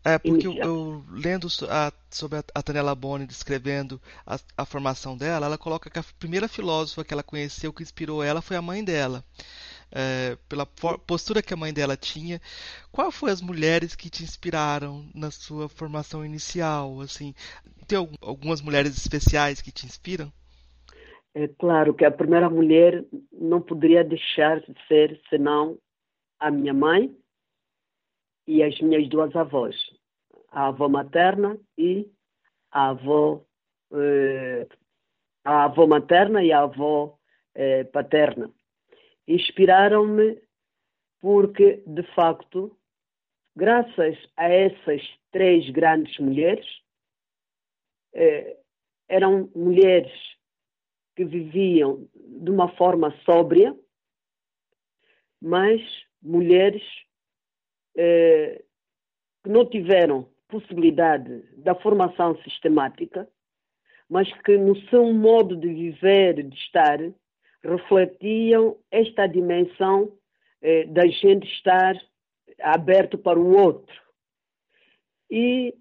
[0.04, 5.16] é, porque eu, eu, lendo a, sobre a, a Tanela Boni, descrevendo a, a, formação
[5.16, 8.62] dela, ela coloca que a primeira filósofa que ela conheceu, que inspirou ela, foi a
[8.62, 9.24] mãe dela.
[9.94, 12.40] É, pela postura que a mãe dela tinha.
[12.90, 17.00] Qual foram as mulheres que te inspiraram na sua formação inicial?
[17.02, 17.34] Assim,
[17.86, 20.32] tem algumas mulheres especiais que te inspiram?
[21.34, 25.78] É claro que a primeira mulher não poderia deixar de ser senão
[26.38, 27.14] a minha mãe
[28.46, 29.76] e as minhas duas avós,
[30.50, 32.10] a avó materna e
[32.70, 33.42] a avó,
[33.92, 34.66] eh,
[35.44, 37.16] a avó materna e a avó
[37.54, 38.50] eh, paterna.
[39.26, 40.40] Inspiraram-me
[41.20, 42.76] porque, de facto,
[43.54, 46.66] graças a essas três grandes mulheres,
[48.14, 48.58] eh,
[49.08, 50.12] eram mulheres
[51.14, 53.76] que viviam de uma forma sóbria,
[55.40, 55.80] mas
[56.20, 56.82] mulheres
[57.96, 58.64] eh,
[59.42, 63.28] que não tiveram possibilidade da formação sistemática,
[64.08, 66.98] mas que no seu modo de viver, de estar,
[67.64, 70.12] refletiam esta dimensão
[70.60, 71.94] eh, da gente estar
[72.60, 73.94] aberto para o outro.
[75.30, 75.74] E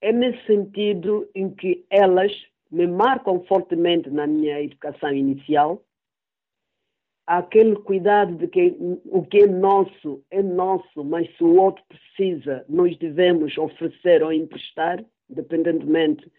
[0.00, 2.32] é nesse sentido em que elas
[2.70, 5.82] me marcam fortemente na minha educação inicial,
[7.26, 12.64] aquele cuidado de que o que é nosso é nosso, mas se o outro precisa,
[12.68, 16.30] nós devemos oferecer ou emprestar, independentemente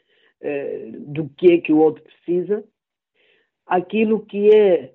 [0.42, 2.64] eh, do que é que o outro precisa.
[3.66, 4.94] Aquilo que é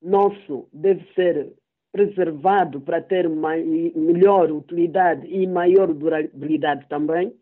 [0.00, 1.52] nosso deve ser
[1.90, 7.32] preservado para ter melhor utilidade e maior durabilidade também.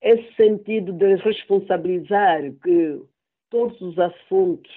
[0.00, 3.02] Esse sentido de responsabilizar que
[3.50, 4.70] todos os assuntos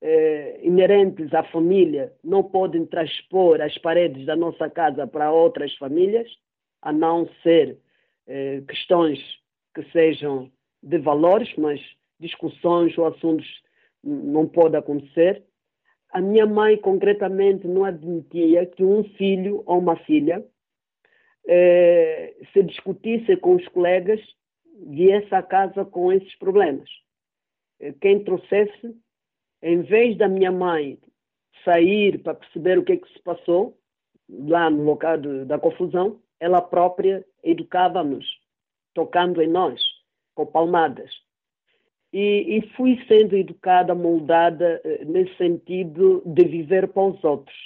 [0.00, 6.28] eh, inerentes à família não podem transpor as paredes da nossa casa para outras famílias,
[6.82, 7.78] a não ser
[8.26, 9.18] eh, questões
[9.74, 10.50] que sejam
[10.82, 11.80] de valores, mas
[12.18, 13.46] discussões ou assuntos
[14.02, 15.44] não pode acontecer.
[16.10, 20.44] A minha mãe, concretamente, não admitia que um filho ou uma filha
[21.46, 24.20] eh, se discutisse com os colegas
[24.86, 26.88] viesse à casa com esses problemas.
[27.80, 28.96] Eh, quem trouxesse
[29.62, 30.98] em vez da minha mãe
[31.64, 33.76] sair para perceber o que, é que se passou
[34.28, 38.26] lá no local de, da confusão, ela própria educava-nos,
[38.94, 39.80] tocando em nós,
[40.34, 41.10] com palmadas.
[42.12, 47.56] E, e, fui sendo educada, moldada eh, nesse sentido de viver para os outros.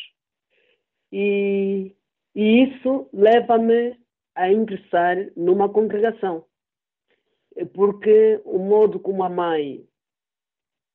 [1.13, 1.95] E,
[2.35, 3.97] e isso leva-me
[4.35, 6.45] a ingressar numa congregação.
[7.73, 9.87] Porque o modo como a mãe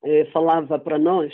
[0.03, 1.33] eh, falava para nós,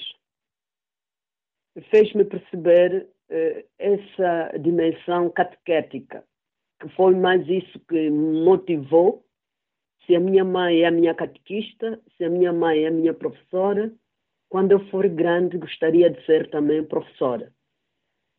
[1.89, 6.23] fez-me perceber eh, essa dimensão catequética,
[6.79, 9.25] que foi mais isso que me motivou.
[10.05, 13.13] Se a minha mãe é a minha catequista, se a minha mãe é a minha
[13.13, 13.91] professora,
[14.49, 17.51] quando eu for grande gostaria de ser também professora.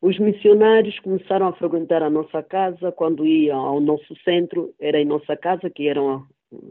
[0.01, 5.05] Os missionários começaram a frequentar a nossa casa quando iam ao nosso centro, era em
[5.05, 6.27] nossa casa que eram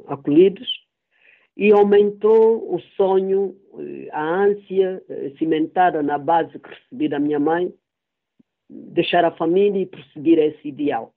[0.07, 0.69] acolhidos
[1.57, 7.39] e aumentou o sonho, eh, a ânsia eh, cimentada na base que recebi da minha
[7.39, 7.73] mãe,
[8.69, 11.13] deixar a família e prosseguir esse ideal.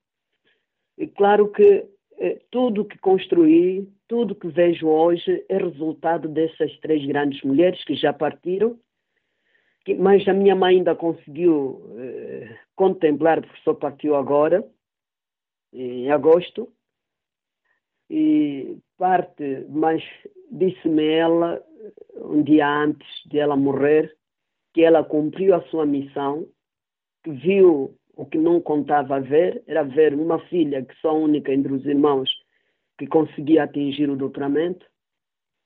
[0.99, 1.87] E claro que
[2.51, 8.13] tudo que construí, tudo que vejo hoje é resultado dessas três grandes mulheres que já
[8.13, 8.79] partiram,
[9.85, 14.67] que, mas a minha mãe ainda conseguiu eh, contemplar, porque só partiu agora,
[15.73, 16.69] em agosto,
[18.09, 20.03] e parte, mas
[20.51, 21.63] disse-me ela,
[22.17, 24.17] um dia antes de ela morrer,
[24.73, 26.47] que ela cumpriu a sua missão,
[27.23, 31.73] que viu o que não contava ver, era ver uma filha que só única entre
[31.73, 32.31] os irmãos
[32.99, 34.87] que conseguia atingir o doutoramento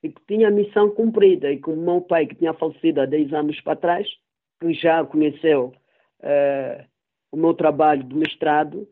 [0.03, 1.51] e que tinha a missão cumprida.
[1.53, 4.09] E como meu pai, que tinha falecido há 10 anos para trás,
[4.61, 5.73] que já conheceu
[6.21, 6.85] uh,
[7.31, 8.89] o meu trabalho de mestrado,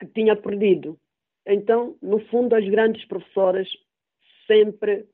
[0.00, 0.98] que tinha perdido.
[1.46, 3.68] Então, no fundo, as grandes professoras
[4.48, 5.06] sempre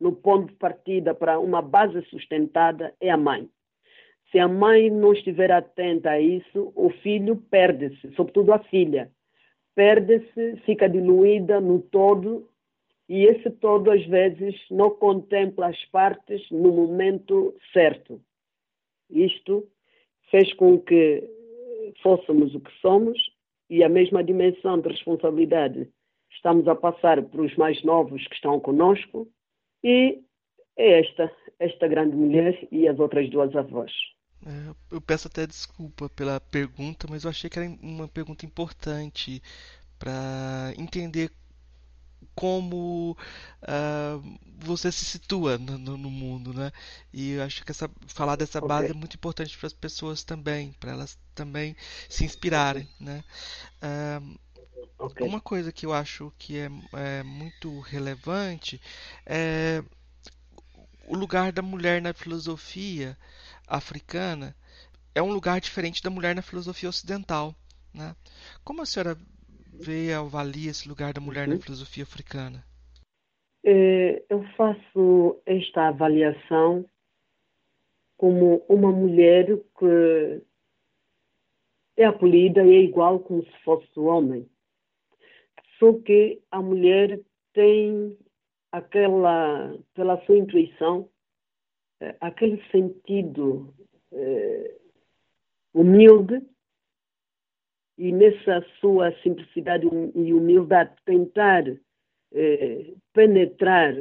[0.00, 3.50] no ponto de partida para uma base sustentada é a mãe.
[4.30, 9.10] Se a mãe não estiver atenta a isso, o filho perde-se, sobretudo a filha.
[9.74, 12.48] Perde-se, fica diluída no todo,
[13.08, 18.20] e esse todo, às vezes, não contempla as partes no momento certo.
[19.08, 19.66] Isto
[20.30, 21.24] fez com que
[22.02, 23.18] fôssemos o que somos
[23.70, 25.88] e a mesma dimensão de responsabilidade
[26.30, 29.26] estamos a passar para os mais novos que estão conosco
[29.82, 30.20] e
[30.76, 33.92] é esta, esta grande mulher e as outras duas avós.
[34.46, 39.42] É, eu peço até desculpa pela pergunta, mas eu achei que era uma pergunta importante
[39.98, 41.32] para entender
[42.34, 43.16] como
[43.62, 46.70] uh, você se situa no, no, mundo, né?
[47.12, 48.68] E eu acho que essa, falar dessa okay.
[48.68, 51.76] base é muito importante para as pessoas também, para elas também
[52.08, 53.24] se inspirarem, né?
[53.82, 54.38] Uh,
[54.98, 55.26] okay.
[55.26, 58.80] Uma coisa que eu acho que é, é muito relevante
[59.26, 59.82] é
[61.08, 63.18] o lugar da mulher na filosofia
[63.68, 64.54] africana
[65.14, 67.54] é um lugar diferente da mulher na filosofia ocidental.
[67.94, 68.14] Né?
[68.64, 69.16] Como a senhora
[69.72, 71.54] vê e avalia esse lugar da mulher uhum.
[71.54, 72.64] na filosofia africana?
[73.64, 76.84] É, eu faço esta avaliação
[78.16, 79.46] como uma mulher
[79.78, 80.42] que
[81.96, 84.48] é acolhida e é igual como se fosse homem.
[85.78, 87.20] Só que a mulher
[87.52, 88.16] tem
[88.72, 91.08] aquela, pela sua intuição,
[92.20, 93.74] aquele sentido
[94.12, 94.78] eh,
[95.74, 96.42] humilde
[97.96, 101.64] e nessa sua simplicidade e humildade tentar
[102.32, 103.94] eh, penetrar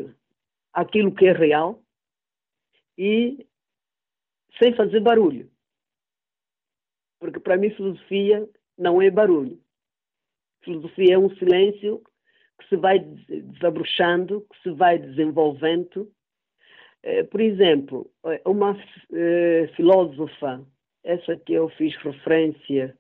[0.74, 1.82] aquilo que é real
[2.98, 3.48] e
[4.60, 5.50] sem fazer barulho.
[7.20, 9.60] Porque para mim filosofia não é barulho.
[10.64, 12.04] Filosofia é um silêncio
[12.60, 16.12] que se vai desabrochando, que se vai desenvolvendo.
[17.08, 18.78] Eh, por exemplo, eh, uma
[19.14, 20.62] eh, filósofa,
[21.06, 22.98] essa que eu fiz referência,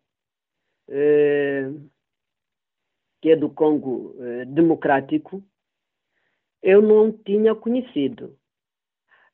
[3.21, 4.15] que é do Congo
[4.47, 5.43] Democrático,
[6.61, 8.39] eu não tinha conhecido,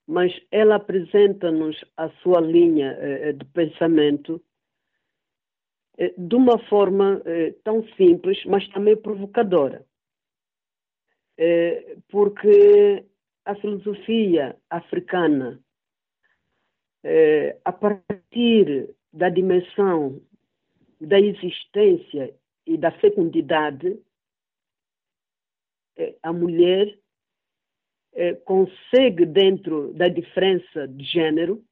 [0.08, 2.98] mas ela apresenta-nos a sua linha
[3.34, 4.44] de pensamento
[6.18, 7.22] de uma forma
[7.64, 9.86] tão simples, mas também provocadora.
[12.10, 13.06] Porque
[13.46, 15.60] a filosofia africana,
[17.04, 20.22] eh, a partir da dimensão
[21.00, 22.34] da existência
[22.66, 24.00] e da fecundidade,
[25.98, 26.98] eh, a mulher
[28.46, 31.64] consegue, dentro da diferença de gênero,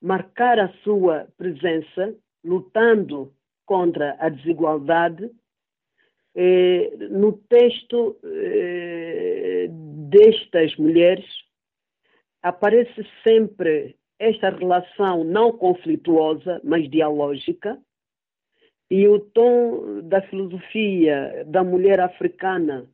[0.00, 3.32] marcar a sua presença, lutando
[3.64, 5.30] contra a desigualdade
[6.34, 9.51] eh, no texto eh,
[10.12, 11.24] destas mulheres
[12.42, 17.80] aparece sempre esta relação não conflituosa, mas dialógica,
[18.90, 22.86] e o tom da filosofia da mulher africana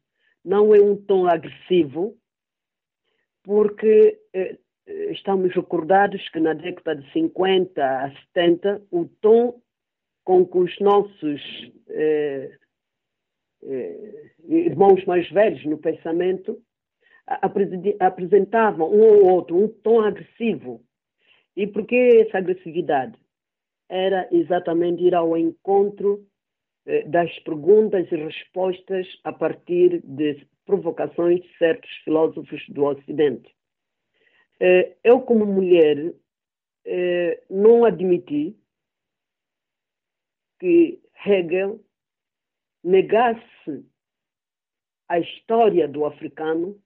[0.45, 2.17] não é um tom agressivo,
[3.43, 4.57] porque eh,
[5.11, 9.61] estamos recordados que na década de 50 a 70 o tom
[10.25, 11.41] com que os nossos
[11.89, 12.57] eh,
[13.65, 16.63] eh, irmãos mais velhos no pensamento,
[18.01, 20.83] apresentavam um ou outro um tom agressivo.
[21.57, 23.19] E por que essa agressividade?
[23.89, 26.27] Era exatamente ir ao encontro
[26.87, 33.55] eh, das perguntas e respostas a partir de provocações de certos filósofos do Ocidente.
[34.61, 36.15] Eh, eu, como mulher,
[37.51, 38.57] não admiti
[40.59, 41.81] que Hegel
[42.83, 43.85] negasse
[45.09, 46.81] a história do africano,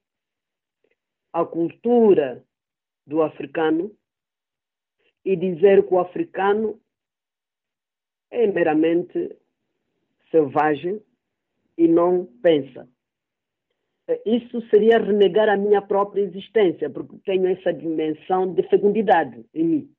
[1.33, 2.43] a cultura
[3.05, 3.91] do africano
[5.25, 6.79] e dizer que o africano
[8.29, 9.35] é meramente
[10.29, 11.01] selvagem
[11.77, 12.87] e não pensa.
[14.25, 19.95] Isso seria renegar a minha própria existência, porque tenho essa dimensão de fecundidade em mim.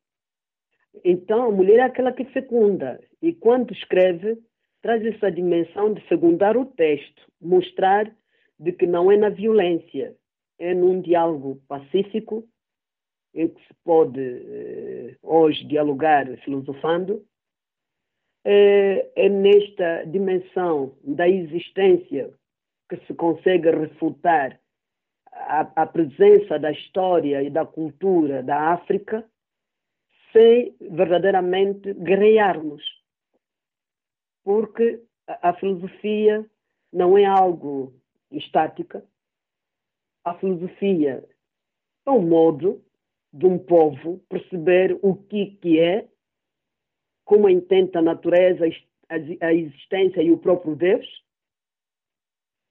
[1.03, 4.39] Então, a mulher é aquela que fecunda, e quando escreve,
[4.83, 8.15] traz essa dimensão de secundar o texto, mostrar
[8.61, 10.15] de que não é na violência,
[10.59, 12.47] é num diálogo pacífico
[13.35, 17.27] em que se pode eh, hoje dialogar filosofando,
[18.45, 22.33] é, é nesta dimensão da existência
[22.89, 24.61] que se consegue refutar
[25.33, 29.29] a, a, presença da história e da cultura da África
[30.33, 32.83] sem verdadeiramente guerrearmos.
[34.45, 36.45] Porque a, a filosofia
[36.93, 37.95] não é algo
[38.31, 39.05] estática.
[40.25, 41.25] A filosofia
[42.07, 42.83] é um modo
[43.33, 46.09] de um povo perceber o que, que é,
[47.25, 48.65] como entende a natureza,
[49.09, 51.07] a existência e o próprio Deus,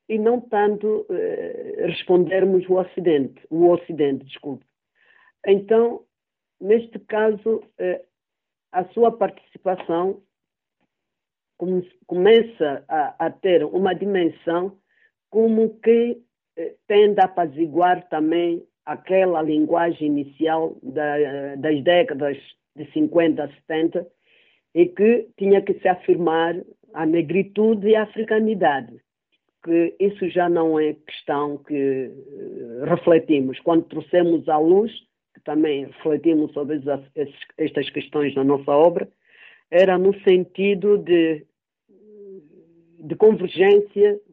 [0.09, 4.65] e não tanto eh, respondermos o Ocidente, o Ocidente, desculpe.
[5.45, 6.05] Então,
[6.59, 8.05] neste caso, eh,
[8.71, 10.21] a sua participação
[12.05, 14.77] começa a, a, ter uma dimensão
[15.29, 16.21] como que
[16.87, 22.37] tende a apaziguar também aquela linguagem inicial da, das décadas
[22.75, 24.07] de 50 a 70
[24.75, 26.55] e que tinha que se afirmar
[26.93, 28.93] a negritude e a africanidade,
[29.63, 33.59] que isso já não é questão que eh, refletimos.
[33.59, 34.91] Quando trouxemos à luz,
[35.33, 36.81] que também refletimos sobre
[37.57, 39.07] estas questões na nossa obra,
[39.71, 41.45] era no sentido de,
[42.99, 44.32] de convergência eh,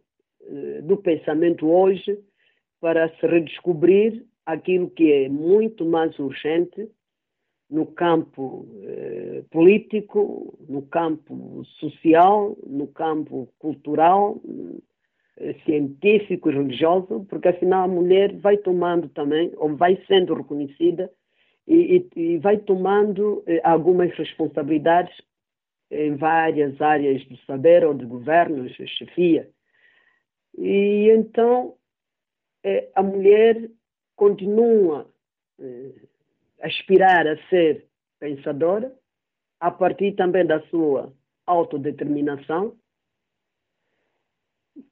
[0.82, 2.18] do pensamento hoje
[2.80, 6.88] para se redescobrir aquilo que é muito mais urgente
[7.70, 14.40] no campo eh, político, no campo social, no campo cultural,
[15.38, 21.10] eh, científico e religioso, porque afinal a mulher vai tomando também, ou vai sendo reconhecida
[21.66, 25.16] e, e, e vai tomando eh, algumas responsabilidades
[25.92, 29.48] em várias áreas do saber ou de governo, chefia.
[30.56, 31.76] E então
[32.62, 33.70] eh, a mulher
[34.16, 35.10] continua
[35.58, 35.94] eh,
[36.60, 37.86] a aspirar a ser
[38.18, 38.94] pensadora,
[39.58, 41.12] a partir também da sua
[41.46, 42.76] autodeterminação,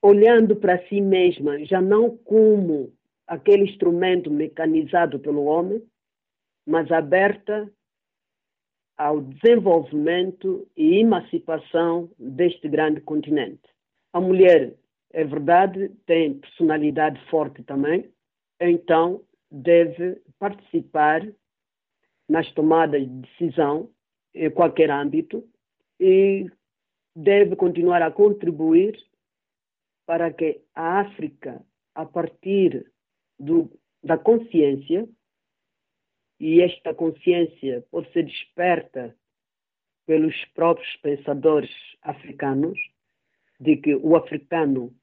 [0.02, 2.92] olhando para si mesma, já não como
[3.26, 5.82] aquele instrumento mecanizado pelo homem,
[6.66, 7.70] mas aberta
[8.96, 13.62] ao desenvolvimento e emancipação deste grande continente.
[14.12, 14.74] A mulher,
[15.12, 18.12] é verdade, tem personalidade forte também,
[18.60, 21.26] então deve participar
[22.28, 23.90] nas tomadas de decisão
[24.34, 25.48] em qualquer âmbito
[25.98, 26.50] e
[27.16, 28.96] deve continuar a contribuir
[30.06, 32.90] para que a África, a partir
[33.38, 33.70] do,
[34.02, 35.08] da consciência,
[36.40, 39.16] e esta consciência pode ser desperta
[40.06, 42.78] pelos próprios pensadores africanos,
[43.60, 44.94] de que o africano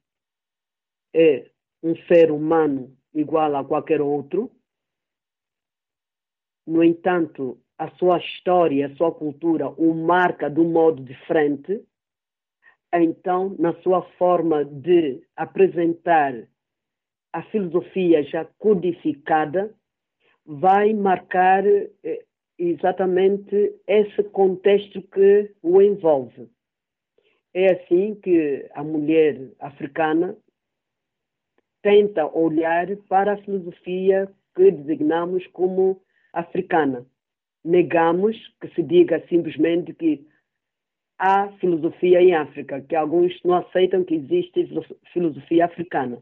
[1.13, 1.49] é
[1.83, 4.51] um ser humano igual a qualquer outro.
[6.65, 11.85] No entanto, a sua história, a sua cultura o marca de um modo diferente.
[12.93, 16.33] Então, na sua forma de apresentar
[17.33, 19.75] a filosofia já codificada,
[20.45, 22.25] vai marcar eh,
[22.57, 26.49] exatamente esse contexto que o envolve.
[27.57, 30.35] É assim que a mulher africana
[31.81, 36.01] tenta olhar para a filosofia que designamos como
[36.33, 37.05] africana.
[37.63, 40.27] Negamos que se diga simplesmente que
[41.17, 44.67] há filosofia em África, que alguns não aceitam que existe
[45.13, 46.21] filosofia africana.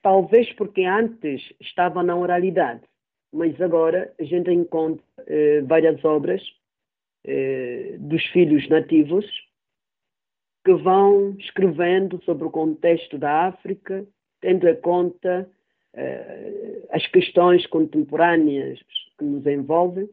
[0.00, 2.80] Talvez porque antes estava na oralidade,
[3.30, 6.40] mas agora a gente encontra eh, várias obras
[7.26, 9.26] eh, dos filhos nativos
[10.66, 14.04] que vão escrevendo sobre o contexto da África,
[14.40, 15.48] tendo em conta
[15.94, 18.80] uh, as questões contemporâneas
[19.16, 20.10] que nos envolvem.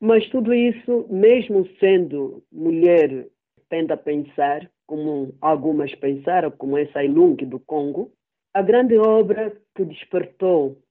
[0.00, 3.28] Mas tudo isso, mesmo sendo mulher,
[3.68, 8.10] tende a pensar, como algumas pensaram, como essa Ilung do Congo,
[8.52, 10.82] a grande obra que despertou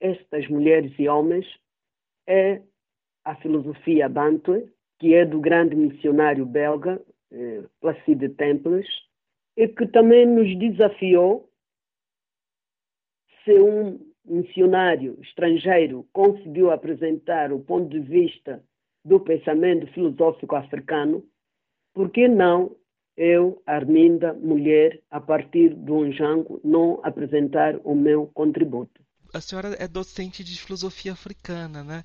[0.00, 1.46] estas mulheres e homens
[2.26, 2.62] é
[3.26, 4.66] a filosofia Bantu,
[4.98, 6.98] que é do grande missionário belga
[7.32, 8.86] eh, Placide Temples,
[9.56, 11.48] e que também nos desafiou
[13.44, 18.62] se um missionário estrangeiro conseguiu apresentar o ponto de vista
[19.04, 21.24] do pensamento filosófico africano,
[21.94, 22.76] por que não
[23.16, 29.00] eu, Arminda, mulher, a partir do Onjango, não apresentar o meu contributo?
[29.32, 32.02] A senhora é docente de filosofia africana, né?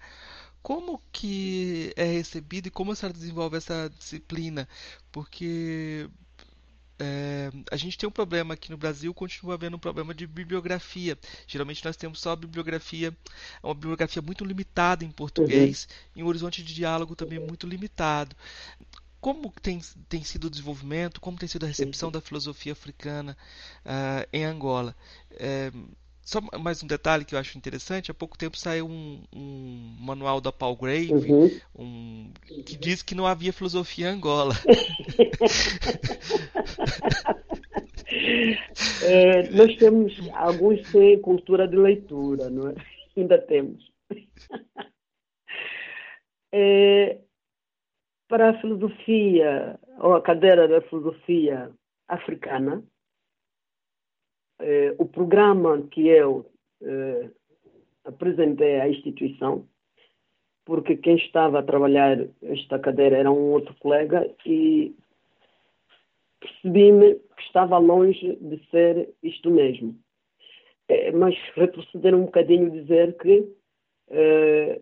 [0.61, 4.67] Como que é recebido e como a senhora desenvolve essa disciplina?
[5.11, 6.09] Porque
[6.99, 11.17] é, a gente tem um problema aqui no Brasil, continua havendo um problema de bibliografia.
[11.47, 13.15] Geralmente nós temos só a bibliografia,
[13.63, 16.21] uma bibliografia muito limitada em português uhum.
[16.21, 18.35] e um horizonte de diálogo também muito limitado.
[19.19, 23.35] Como tem, tem sido o desenvolvimento, como tem sido a recepção da filosofia africana
[23.83, 24.95] uh, em Angola?
[25.31, 25.71] É,
[26.31, 30.39] só mais um detalhe que eu acho interessante: há pouco tempo saiu um, um manual
[30.39, 31.49] da Paul Grave uhum.
[31.77, 32.31] um,
[32.65, 34.53] que diz que não havia filosofia em Angola.
[39.03, 42.75] é, nós temos alguns sem cultura de leitura, não é?
[43.17, 43.91] Ainda temos.
[46.53, 47.17] É,
[48.27, 51.71] para a filosofia, ou a cadeira da filosofia
[52.09, 52.83] africana,
[54.61, 56.45] eh, o programa que eu
[56.81, 57.29] eh,
[58.05, 59.67] apresentei à instituição,
[60.65, 64.95] porque quem estava a trabalhar esta cadeira era um outro colega e
[66.39, 69.95] percebi-me que estava longe de ser isto mesmo.
[70.87, 73.47] É, mas retroceder um bocadinho dizer que
[74.09, 74.81] eh,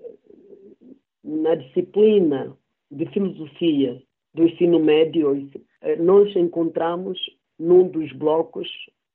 [1.24, 2.58] na disciplina
[2.90, 4.02] de filosofia
[4.34, 5.50] do ensino médio,
[5.82, 7.20] eh, nós encontramos
[7.60, 8.68] num dos blocos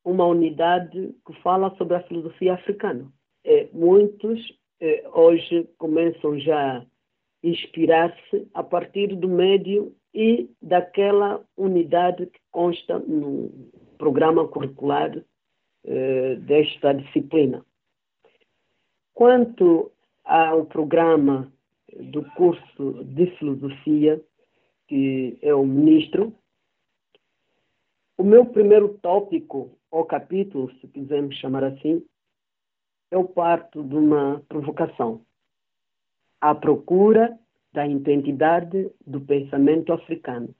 [0.05, 3.11] uma unidade que fala sobre a filosofia africana.
[3.43, 4.41] É, muitos
[4.81, 6.87] é, hoje começam já a
[7.43, 13.51] inspirar-se a partir do médio e daquela unidade que consta no
[13.99, 15.23] programa curricular
[15.85, 17.65] é, desta disciplina.
[19.13, 19.91] Quanto
[20.25, 21.53] ao programa
[21.99, 24.21] do curso de filosofia,
[24.89, 26.35] que é o ministro,
[28.17, 32.05] o meu primeiro tópico, ou capítulo, se quisermos chamar assim,
[33.13, 35.25] eu parto de uma provocação.
[36.41, 37.39] A procura
[37.73, 40.53] da identidade do pensamento africano.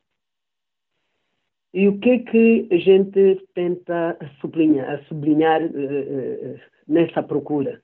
[1.73, 7.83] E o que é que a gente tenta sublinhar, sublinhar uh, nessa procura?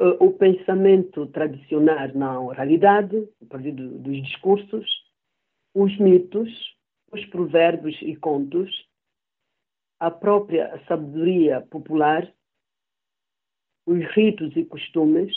[0.00, 4.88] Uh, o pensamento tradicional na oralidade, a partir do, dos discursos,
[5.74, 6.50] os mitos,
[7.12, 8.90] os provérbios e contos,
[10.02, 12.28] a própria sabedoria popular,
[13.86, 15.32] os ritos e costumes,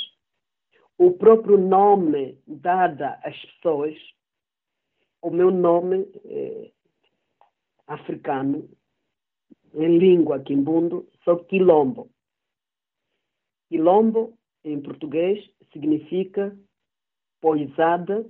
[0.98, 3.96] o próprio nome dado às pessoas,
[5.22, 6.72] o meu nome é
[7.86, 8.68] africano,
[9.76, 12.10] em língua quimbundo, sou Quilombo.
[13.70, 16.58] Quilombo, em português, significa
[17.40, 18.26] poisada,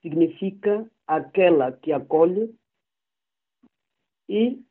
[0.00, 2.58] significa aquela que acolhe,
[4.28, 4.62] e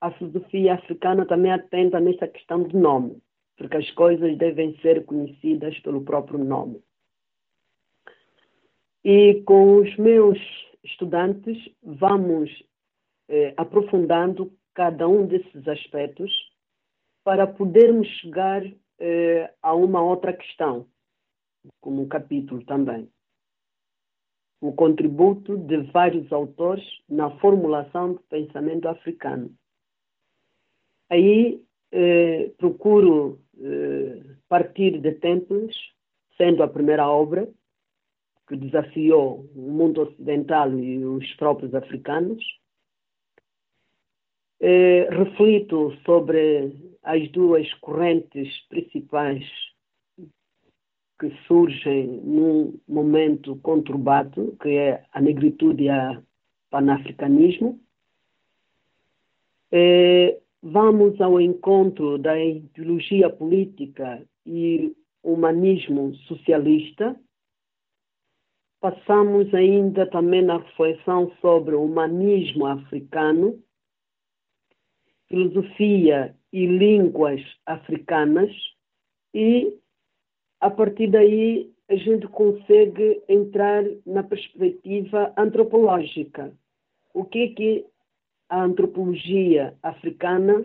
[0.00, 3.22] a filosofia africana também atenta nessa questão do nome,
[3.56, 6.82] porque as coisas devem ser conhecidas pelo próprio nome.
[9.04, 10.38] E com os meus
[10.84, 12.50] estudantes vamos
[13.28, 16.32] eh, aprofundando cada um desses aspectos
[17.24, 18.62] para podermos chegar
[18.98, 20.88] eh, a uma outra questão,
[21.80, 23.08] como um capítulo também
[24.62, 29.52] o contributo de vários autores na formulação do pensamento africano.
[31.10, 31.60] Aí
[31.90, 35.74] eh, procuro eh, partir de Temples,
[36.36, 37.48] sendo a primeira obra
[38.46, 42.44] que desafiou o mundo ocidental e os próprios africanos.
[44.60, 49.44] Eh, reflito sobre as duas correntes principais
[51.22, 56.22] que surgem num momento conturbado, que é a negritude e o
[56.68, 57.80] panafricanismo.
[59.70, 67.14] É, vamos ao encontro da ideologia política e humanismo socialista.
[68.80, 73.62] Passamos ainda também na reflexão sobre o humanismo africano,
[75.28, 78.50] filosofia e línguas africanas
[79.32, 79.80] e
[80.62, 86.52] a partir daí a gente consegue entrar na perspectiva antropológica.
[87.12, 87.86] O que é que
[88.48, 90.64] a antropologia africana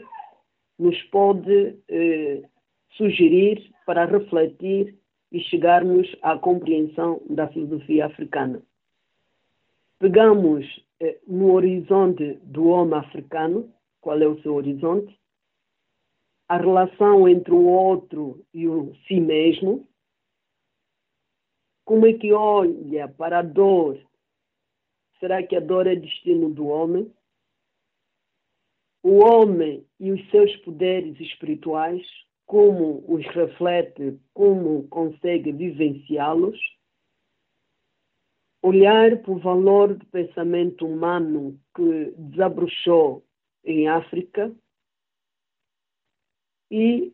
[0.77, 2.43] nos pode eh,
[2.91, 4.95] sugerir para refletir
[5.31, 8.61] e chegarmos à compreensão da filosofia africana?
[9.97, 10.63] Pegamos
[10.99, 15.17] eh, no horizonte do homem africano, qual é o seu horizonte?
[16.47, 19.87] A relação entre o outro e o si mesmo,
[21.83, 23.99] como é que olha para a dor?
[25.19, 27.11] Será que a dor é destino do homem?
[29.03, 32.05] O homem e os seus poderes espirituais,
[32.45, 36.59] como os reflete, como consegue vivenciá-los,
[38.61, 43.25] olhar para o valor do pensamento humano que desabrochou
[43.63, 44.53] em África
[46.69, 47.13] e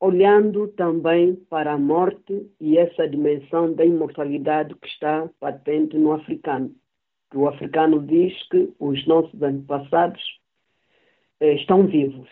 [0.00, 6.74] olhando também para a morte e essa dimensão da imortalidade que está patente no africano.
[7.34, 10.20] O africano diz que os nossos antepassados
[11.40, 12.28] eh, estão vivos,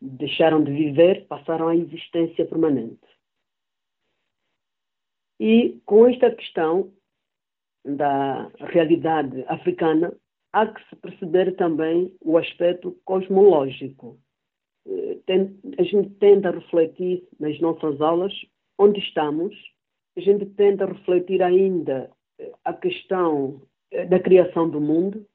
[0.00, 3.06] deixaram de viver, passaram à existência permanente.
[5.38, 6.92] E com esta questão
[7.84, 10.16] da realidade africana,
[10.52, 14.18] há que se perceber também o aspecto cosmológico
[15.78, 18.32] a gente tenta refletir nas nossas aulas
[18.78, 19.54] onde estamos,
[20.16, 23.60] a gente tenta refletir ainda eh, a questão
[23.90, 25.26] eh, da criação do mundo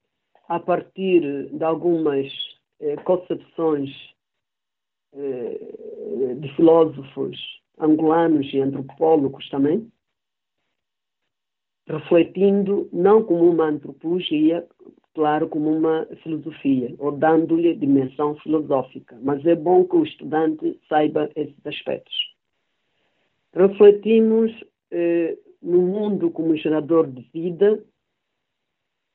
[0.47, 2.27] a partir de algumas
[2.79, 3.89] eh, concepções
[5.13, 7.37] de filósofos
[7.77, 9.91] angolanos e antropólogos também,
[11.85, 14.65] refletindo não como uma antropologia,
[15.13, 19.17] claro, como uma filosofia, ou dando-lhe dimensão filosófica.
[19.21, 22.15] Mas é bom que o estudante saiba esses aspectos.
[23.53, 24.51] Refletimos
[24.89, 27.83] eh, no mundo como gerador de vida,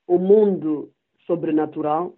[0.05, 0.91] o mundo
[1.25, 2.15] sobrenatural.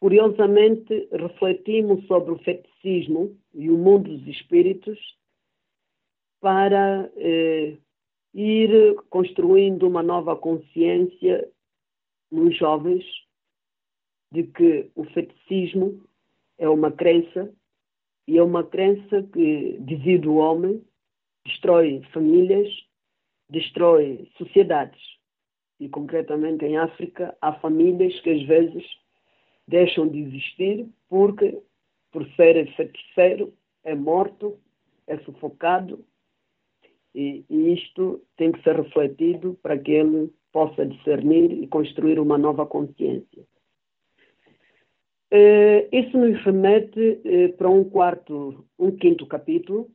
[0.00, 4.98] Curiosamente, refletimos sobre o feticismo e o mundo dos espíritos
[6.40, 7.76] para eh,
[8.32, 11.48] ir construindo uma nova consciência
[12.58, 13.04] jovens
[14.30, 16.02] de que o feticismo
[16.58, 17.52] é uma crença
[18.26, 20.84] e é uma crença que divide o homem,
[21.46, 22.68] destrói famílias,
[23.48, 25.00] destrói sociedades.
[25.80, 28.84] E concretamente em África há famílias que às vezes
[29.66, 31.62] deixam de existir porque,
[32.10, 33.54] por ser feiticeiro,
[33.84, 34.58] é morto,
[35.06, 36.04] é sufocado.
[37.14, 42.36] E, e isto tem que ser refletido para que ele possa discernir e construir uma
[42.36, 43.44] nova consciência.
[45.32, 49.88] Uh, isso nos remete uh, para um quarto, um quinto capítulo,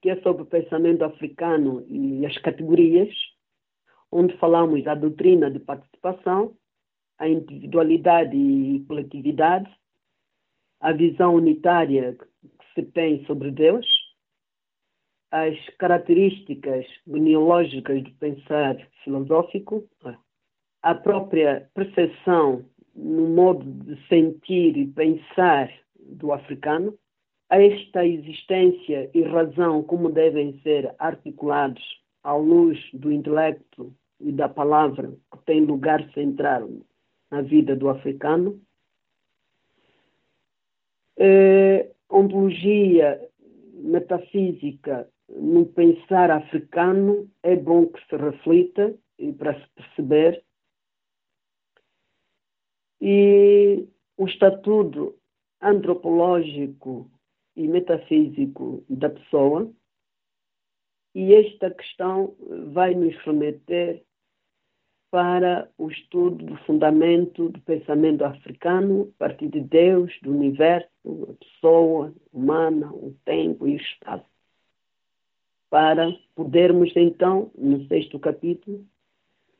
[0.00, 3.10] que é sobre o pensamento africano e as categorias,
[4.10, 6.56] onde falamos da doutrina de participação,
[7.18, 9.70] a individualidade e coletividade,
[10.80, 13.86] a visão unitária que se tem sobre Deus,
[15.30, 19.88] as características genealógicas do pensar filosófico,
[20.82, 22.64] a própria percepção
[22.94, 26.98] no modo de sentir e pensar do africano,
[27.48, 31.82] esta existência e razão como devem ser articulados
[32.22, 36.68] à luz do intelecto e da palavra que tem lugar central
[37.30, 38.60] na vida do africano.
[41.16, 43.20] Eh, ontologia
[43.74, 50.44] metafísica no pensar africano é bom que se reflita e para se perceber.
[53.00, 55.16] E o estatuto
[55.60, 57.10] antropológico
[57.56, 59.70] e metafísico da pessoa.
[61.14, 62.36] E esta questão
[62.72, 64.04] vai nos remeter
[65.10, 71.44] para o estudo do fundamento do pensamento africano, a partir de Deus, do universo, a
[71.44, 74.29] pessoa humana, o tempo e o espaço
[75.70, 78.84] para podermos então, no sexto capítulo,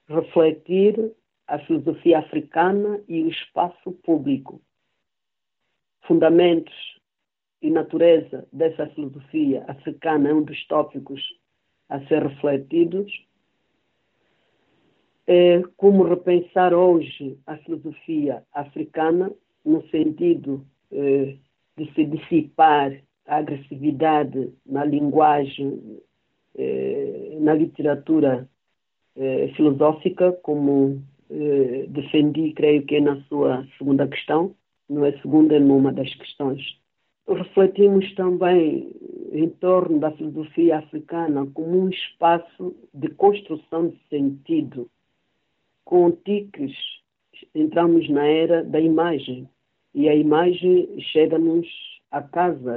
[0.09, 1.13] refletir
[1.47, 4.61] a filosofia africana e o espaço público.
[6.03, 6.75] Fundamentos
[7.63, 11.23] e natureza dessa filosofia africana é um dos tópicos
[11.89, 13.13] a ser refletidos.
[15.27, 19.33] É como repensar hoje a filosofia africana
[19.65, 21.37] no sentido é,
[21.77, 23.01] de se dissipar
[23.31, 26.01] a agressividade na linguagem,
[26.59, 28.49] eh, na literatura
[29.17, 31.01] eh, filosófica, como
[31.31, 34.53] eh, defendi, creio que é na sua segunda questão,
[34.89, 36.61] não é segunda, é numa das questões.
[37.29, 38.91] Refletimos também
[39.33, 44.91] em torno da filosofia africana como um espaço de construção de sentido.
[45.85, 46.75] Com tiques,
[47.55, 49.49] entramos na era da imagem,
[49.95, 51.69] e a imagem chega-nos
[52.11, 52.77] à casa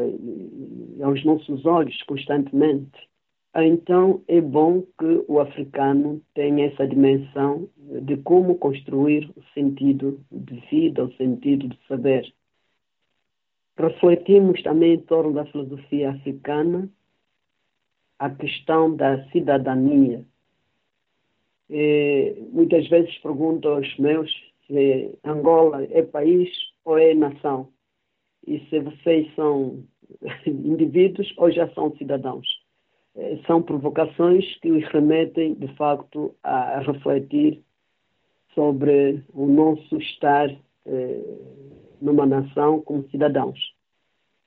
[1.01, 3.09] aos nossos olhos constantemente.
[3.55, 7.69] Então é bom que o africano tenha essa dimensão
[8.01, 12.33] de como construir o sentido de vida, o sentido de saber.
[13.77, 16.89] Refletimos também em torno da filosofia africana
[18.17, 20.23] a questão da cidadania.
[21.69, 24.31] E, muitas vezes pergunto aos meus
[24.67, 26.49] se Angola é país
[26.85, 27.72] ou é nação.
[28.45, 29.83] E se vocês são
[30.45, 32.47] indivíduos ou já são cidadãos.
[33.15, 37.61] Eh, são provocações que os remetem, de facto, a refletir
[38.55, 40.49] sobre o nosso estar
[40.85, 41.37] eh,
[42.01, 43.59] numa nação como cidadãos,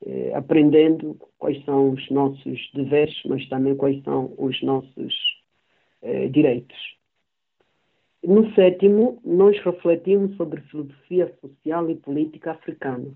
[0.05, 5.13] eh, aprendendo quais são os nossos deveres, mas também quais são os nossos
[6.01, 6.77] eh, direitos.
[8.23, 13.11] No sétimo, nós refletimos sobre filosofia social e política africana.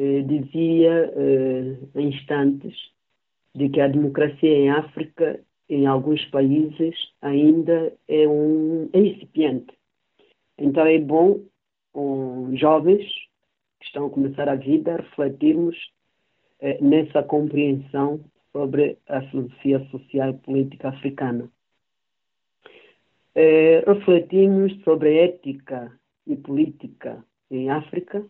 [0.00, 2.76] Eh, dizia eh, em instantes
[3.52, 9.74] de que a democracia em África, em alguns países, ainda é um incipiente.
[10.56, 11.40] Então é bom,
[12.52, 13.04] jovens
[13.80, 15.76] que estão a começar a vida, refletirmos
[16.60, 18.20] eh, nessa compreensão
[18.52, 21.50] sobre a filosofia social e política africana.
[23.34, 25.92] Eh, refletimos sobre a ética
[26.24, 28.24] e política em África.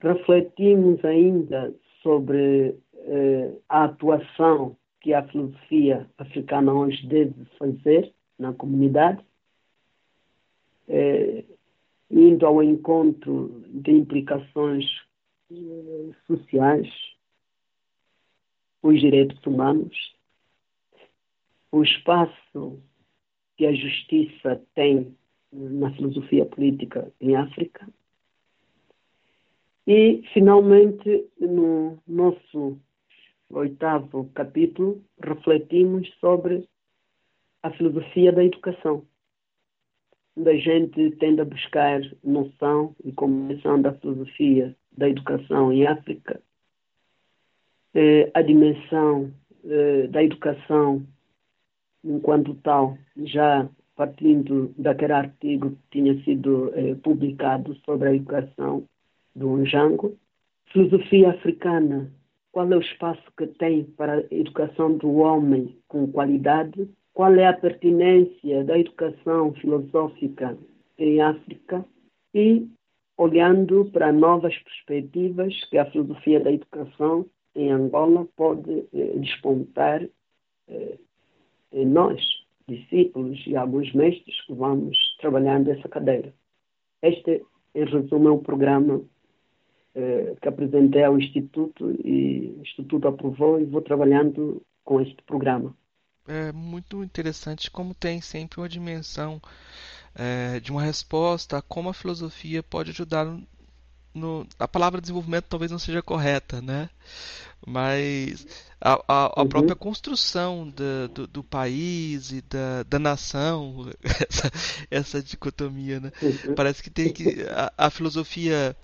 [0.00, 9.24] Refletimos ainda sobre eh, a atuação que a filosofia africana hoje deve fazer na comunidade,
[10.88, 11.44] eh,
[12.10, 14.84] indo ao encontro de implicações
[15.50, 16.88] eh, sociais,
[18.82, 19.96] os direitos humanos,
[21.72, 22.82] o espaço
[23.56, 25.16] que a justiça tem
[25.52, 27.88] na filosofia política em África.
[29.86, 32.76] E, finalmente, no nosso
[33.50, 36.68] oitavo capítulo, refletimos sobre
[37.62, 39.06] a filosofia da educação.
[40.36, 46.42] Onde a gente tende a buscar noção e compreensão da filosofia da educação em África,
[47.94, 49.32] eh, a dimensão
[49.64, 51.06] eh, da educação
[52.02, 58.84] enquanto tal, já partindo daquele artigo que tinha sido eh, publicado sobre a educação
[59.36, 60.16] do Njango,
[60.72, 62.10] filosofia africana
[62.56, 67.46] qual é o espaço que tem para a educação do homem com qualidade, qual é
[67.46, 70.56] a pertinência da educação filosófica
[70.96, 71.84] em África?
[72.32, 72.66] E
[73.18, 80.08] olhando para novas perspectivas que a filosofia da educação em Angola pode eh, despontar
[80.68, 80.98] eh,
[81.72, 82.22] em nós,
[82.66, 86.32] discípulos e alguns mestres que vamos trabalhando essa cadeira.
[87.02, 89.04] Este, em resumo, é o programa
[90.40, 95.74] que apresentei ao Instituto e o Instituto aprovou e vou trabalhando com este programa.
[96.28, 99.40] É muito interessante como tem sempre uma dimensão
[100.14, 103.26] é, de uma resposta a como a filosofia pode ajudar
[104.16, 106.88] no, a palavra desenvolvimento talvez não seja correta, né?
[107.66, 108.46] Mas
[108.80, 109.48] a, a, a uhum.
[109.48, 114.50] própria construção da, do, do, país e da, da nação, essa,
[114.90, 116.12] essa dicotomia, né?
[116.22, 116.54] Uhum.
[116.54, 118.76] Parece que tem que a, a filosofia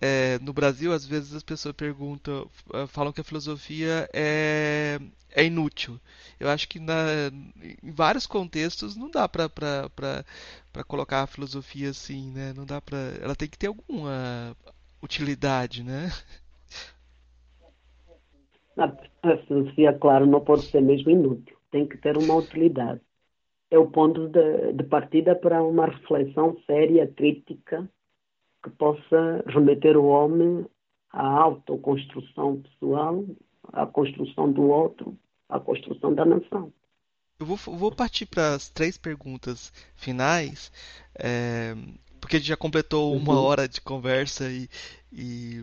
[0.00, 4.98] é, no Brasil, às vezes as pessoas perguntam, eh, falam que a filosofia é,
[5.30, 5.98] é inútil.
[6.38, 6.94] Eu acho que na,
[7.82, 9.50] em vários contextos não dá para
[10.86, 12.52] colocar a filosofia assim, né?
[12.56, 14.56] Não dá para, ela tem que ter alguma
[15.02, 16.10] utilidade, né?
[18.76, 21.56] A filosofia, claro, não pode ser mesmo inútil.
[21.72, 23.00] Tem que ter uma utilidade.
[23.68, 27.90] É o ponto de, de partida para uma reflexão séria, crítica
[28.62, 30.66] que possa remeter o homem
[31.12, 33.24] à autoconstrução pessoal,
[33.72, 35.16] à construção do outro,
[35.48, 36.72] à construção da nação.
[37.38, 40.72] Eu vou, vou partir para as três perguntas finais,
[41.16, 41.74] é,
[42.20, 43.44] porque a gente já completou uma uhum.
[43.44, 44.68] hora de conversa e,
[45.12, 45.62] e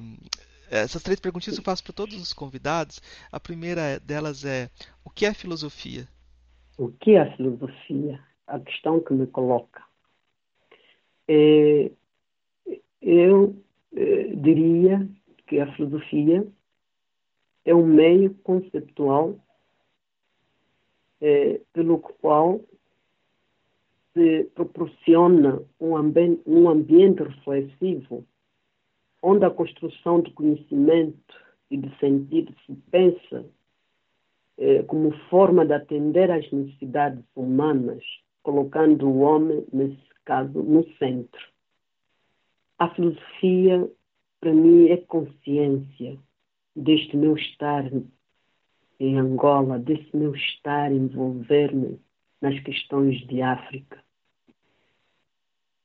[0.69, 3.01] essas três perguntinhas eu faço para todos os convidados.
[3.31, 4.69] A primeira delas é:
[5.03, 6.07] o que é filosofia?
[6.77, 8.23] O que é filosofia?
[8.47, 9.83] A questão que me coloca.
[11.27, 11.91] É,
[13.05, 13.55] eu
[13.95, 15.07] eh, diria
[15.45, 16.45] que a filosofia
[17.63, 19.35] é um meio conceptual
[21.21, 22.61] eh, pelo qual
[24.13, 28.25] se proporciona um, ambi um ambiente reflexivo
[29.21, 31.35] onde a construção de conhecimento
[31.69, 33.45] e de sentido se pensa
[34.57, 38.03] eh, como forma de atender às necessidades humanas,
[38.41, 41.54] colocando o homem, nesse caso, no centro.
[42.77, 43.89] A filosofia,
[44.41, 46.17] para mim, é consciência
[46.75, 47.89] deste meu estar
[48.99, 51.99] em Angola, desse meu estar envolver-me
[52.41, 54.03] nas questões de África.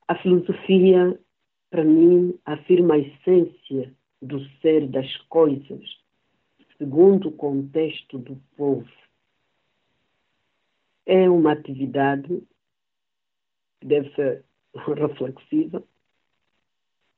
[0.05, 1.17] A filosofia,
[1.69, 5.81] para mim, afirma a essência do ser das coisas,
[6.77, 8.91] segundo o contexto do povo.
[11.05, 12.43] É uma atividade
[13.79, 14.43] que deve ser
[14.75, 15.81] reflexiva,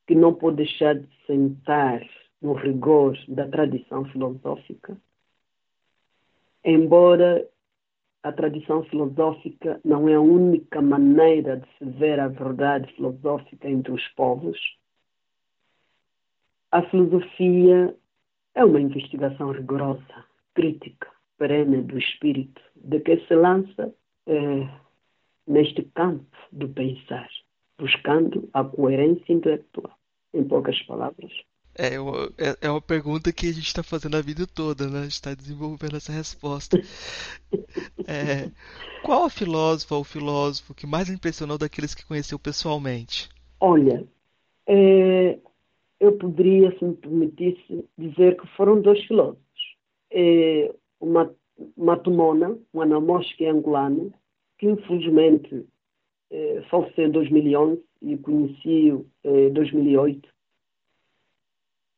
[0.06, 2.02] que não pode deixar de sentar
[2.40, 4.96] no rigor da tradição filosófica,
[6.64, 7.48] embora
[8.22, 13.92] a tradição filosófica não é a única maneira de se ver a verdade filosófica entre
[13.92, 14.58] os povos,
[16.70, 17.94] a filosofia
[18.54, 20.24] é uma investigação rigorosa,
[20.54, 23.94] crítica, perene do espírito, de que se lança
[24.26, 24.68] eh,
[25.46, 27.28] neste campo do pensar,
[27.78, 29.96] buscando a coerência intelectual,
[30.32, 31.32] em poucas palavras.
[31.76, 35.00] É uma, é, é uma pergunta que a gente está fazendo a vida toda, né?
[35.00, 36.80] A gente está desenvolvendo essa resposta.
[38.06, 38.50] É,
[39.02, 43.30] qual a filósofa ou filósofo que mais impressionou daqueles que conheceu pessoalmente?
[43.58, 44.06] Olha,
[44.66, 45.38] é,
[45.98, 49.40] eu poderia, se me permitisse, dizer que foram dois filósofos.
[50.10, 51.34] É, uma
[51.76, 54.12] Matumona, um anamosque angolano,
[54.58, 55.64] que infelizmente
[56.70, 60.34] faleceu em 2011 e conheci-o em 2008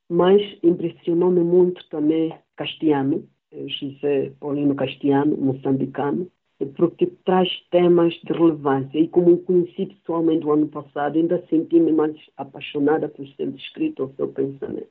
[0.09, 6.31] mas impressionou-me muito também Castiano, eh, José Paulino Castiano, moçambicano,
[6.77, 8.99] porque traz temas de relevância.
[8.99, 14.05] E como o conheci pessoalmente o ano passado, ainda senti-me mais apaixonada por ser descrito
[14.05, 14.89] o seu pensamento.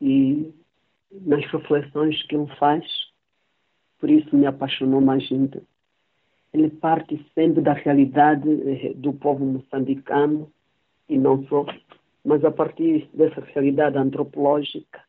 [0.00, 0.52] E
[1.10, 2.84] nas reflexões que ele faz,
[3.98, 5.62] por isso me apaixonou mais ainda.
[6.52, 10.50] Ele parte sempre da realidade eh, do povo moçambicano
[11.08, 11.66] e não só,
[12.24, 15.02] mas a partir dessa realidade antropológica,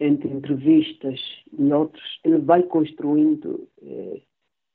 [0.00, 1.20] entre entrevistas
[1.52, 4.20] e outros, ele vai construindo eh,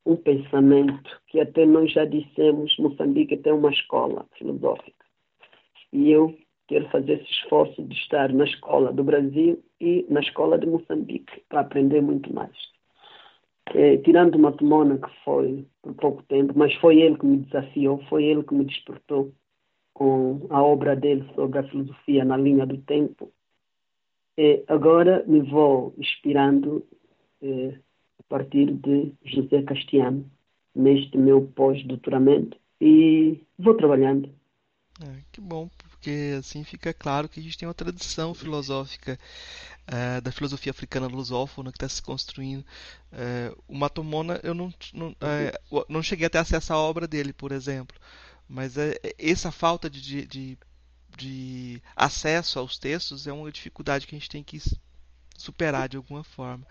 [0.05, 5.05] um pensamento que até nós já dissemos, Moçambique tem uma escola filosófica.
[5.93, 6.37] E eu
[6.67, 11.41] quero fazer esse esforço de estar na escola do Brasil e na escola de Moçambique
[11.47, 12.55] para aprender muito mais.
[13.67, 18.25] Eh, tirando Matumona, que foi por pouco tempo, mas foi ele que me desafiou, foi
[18.25, 19.33] ele que me despertou
[19.93, 23.31] com a obra dele sobre a filosofia na linha do tempo.
[24.37, 26.85] E agora me vou inspirando
[27.41, 27.79] eh,
[28.19, 30.29] a partir de José Castiano,
[30.75, 34.29] neste meu pós-doutoramento, e vou trabalhando.
[35.01, 39.17] É, que bom, porque assim fica claro que a gente tem uma tradição filosófica
[39.87, 42.65] é, da filosofia africana lusófona que está se construindo.
[43.11, 45.59] É, o Matomona, eu não, não, é,
[45.89, 47.97] não cheguei a ter acesso à obra dele, por exemplo.
[48.47, 48.75] Mas
[49.17, 50.57] essa falta de, de,
[51.17, 54.59] de acesso aos textos é uma dificuldade que a gente tem que
[55.37, 56.65] superar de alguma forma.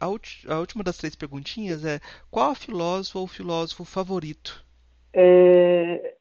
[0.00, 2.00] A, a, última das três perguntinhas é:
[2.30, 4.64] qual a filósofa ou filósofo favorito?
[5.12, 6.16] É,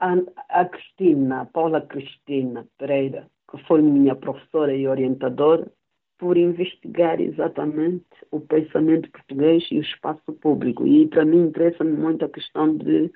[0.00, 0.14] a,
[0.48, 5.70] a Cristina, Paula Cristina Pereira, que foi minha professora e orientadora,
[6.18, 10.86] por investigar exatamente o pensamento português e o espaço público.
[10.86, 13.10] E para mim interessa-me muito a questão de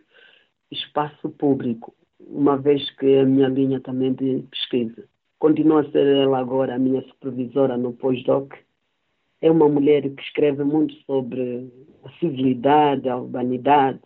[0.70, 5.04] espaço público, uma vez que é a minha linha também de pesquisa.
[5.38, 8.52] Continua a ser ela agora a minha supervisora no pós-doc.
[9.40, 11.70] É uma mulher que escreve muito sobre
[12.02, 14.00] a civilidade, a urbanidade.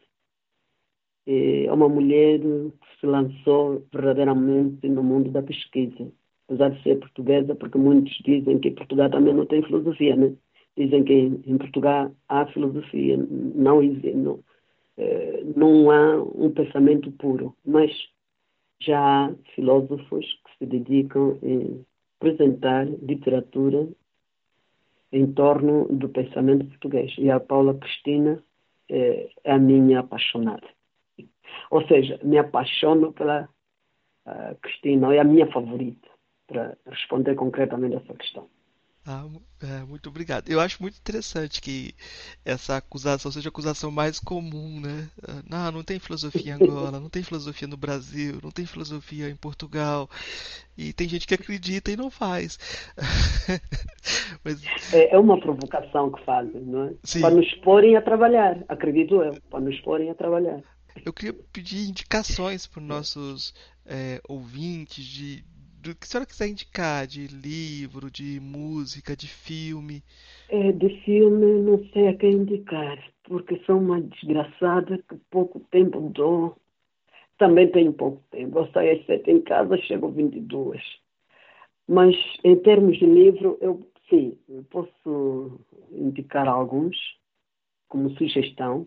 [1.26, 6.12] É uma mulher que se lançou verdadeiramente no mundo da pesquisa,
[6.50, 10.34] apesar de ser portuguesa, porque muitos dizem que Portugal também não tem filosofia, né?
[10.76, 14.40] Dizem que em Portugal há filosofia, não, não,
[14.96, 17.92] eh, não há um pensamento puro, mas
[18.80, 23.88] já há filósofos que se dedicam a apresentar literatura
[25.12, 27.14] em torno do pensamento português.
[27.18, 28.42] E a Paula Cristina
[28.88, 30.66] é, é a minha apaixonada.
[31.70, 33.48] Ou seja, me apaixono pela
[34.62, 36.09] Cristina, é a minha favorita,
[36.50, 38.48] para responder concretamente a essa questão.
[39.06, 39.24] Ah,
[39.62, 40.50] é, muito obrigado.
[40.50, 41.94] Eu acho muito interessante que
[42.44, 45.08] essa acusação seja a acusação mais comum, né?
[45.26, 49.30] Ah, não, não tem filosofia em Angola, não tem filosofia no Brasil, não tem filosofia
[49.30, 50.08] em Portugal.
[50.76, 52.58] E tem gente que acredita e não faz.
[54.44, 54.62] Mas...
[54.92, 56.94] é, é, uma provocação que fazem, não é?
[57.02, 57.22] Sim.
[57.22, 60.62] Para nos porem a trabalhar, acredito eu, para nos porem a trabalhar.
[61.04, 63.54] Eu queria pedir indicações para os nossos
[63.86, 65.44] é, ouvintes de,
[65.80, 70.02] do que a senhora quiser indicar, de livro, de música, de filme.
[70.48, 76.00] É, de filme não sei a quem indicar, porque sou uma desgraçada que pouco tempo
[76.10, 76.56] dou.
[77.38, 78.58] Também tenho pouco tempo.
[78.58, 80.82] Eu saio às sete em casa, chego às 22.
[81.88, 82.14] Mas
[82.44, 85.60] em termos de livro, eu sim, eu posso
[85.90, 86.96] indicar alguns
[87.88, 88.86] como sugestão.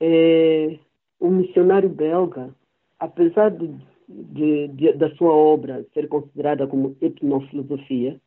[0.00, 0.78] É,
[1.18, 2.54] o missionário belga,
[2.98, 3.74] apesar de
[4.08, 8.20] de, de, da sua obra ser considerada como etnofilosofia,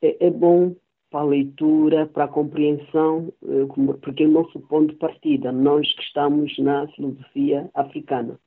[0.00, 0.74] é, é bom
[1.10, 3.66] para a leitura, para a compreensão, eh,
[4.00, 8.40] porque é o nosso ponto de partida, nós que estamos na filosofia africana.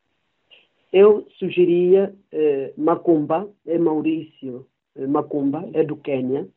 [0.91, 6.47] eu sugeria eh, Macumba, é Maurício eh, Macumba, é do Quênia.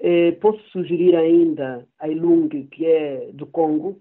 [0.00, 4.00] Eh, posso sugerir ainda a Ilung, que é do Congo.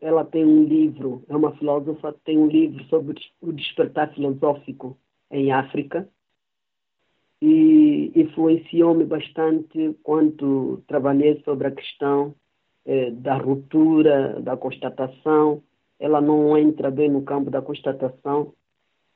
[0.00, 4.98] Ela tem um livro, é uma filósofa, tem um livro sobre o despertar filosófico
[5.30, 6.06] em África
[7.40, 12.34] e influenciou-me bastante quando trabalhei sobre a questão
[12.84, 15.62] eh, da ruptura, da constatação.
[15.98, 18.52] Ela não entra bem no campo da constatação,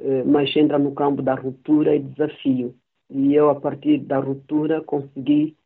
[0.01, 2.75] eh, mas entra no campo da ruptura e desafio.
[3.11, 5.57] E eu, a partir da ruptura, consegui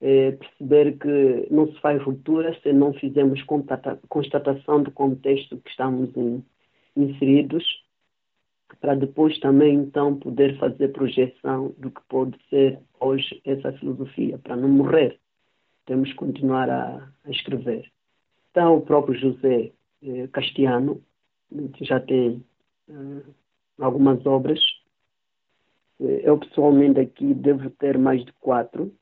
[0.00, 3.42] eh, perceber que não se faz ruptura se não fizermos
[4.08, 6.42] constatação do contexto que estamos in,
[6.96, 7.64] inseridos,
[8.80, 14.56] para depois também então poder fazer projeção do que pode ser hoje essa filosofia, para
[14.56, 15.18] não morrer.
[15.86, 17.90] Temos que continuar a, a escrever.
[18.50, 19.72] Então, o próprio José
[20.02, 21.02] eh, Castiano
[21.80, 22.44] já tem
[22.88, 23.22] eh,
[23.78, 24.60] algumas obras.
[26.00, 28.92] Eh, eu, pessoalmente, aqui devo ter mais de quatro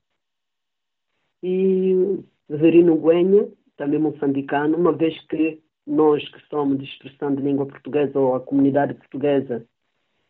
[1.41, 2.19] e
[2.49, 8.19] Verino Guenha, também moçambicano, uma vez que nós que somos de expressão de língua portuguesa
[8.19, 9.65] ou a comunidade portuguesa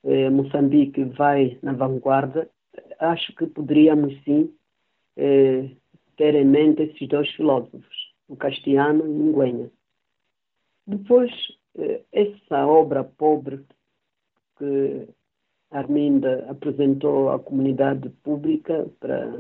[0.03, 2.49] eh, Moçambique vai na vanguarda,
[2.99, 4.53] acho que poderíamos sim
[5.17, 5.69] eh,
[6.15, 9.69] ter em mente esses dois filósofos, o Castiano e o Nguenha.
[10.87, 11.31] Depois,
[11.77, 13.65] eh, essa obra pobre
[14.57, 15.07] que
[15.71, 19.33] Arminda apresentou à comunidade pública para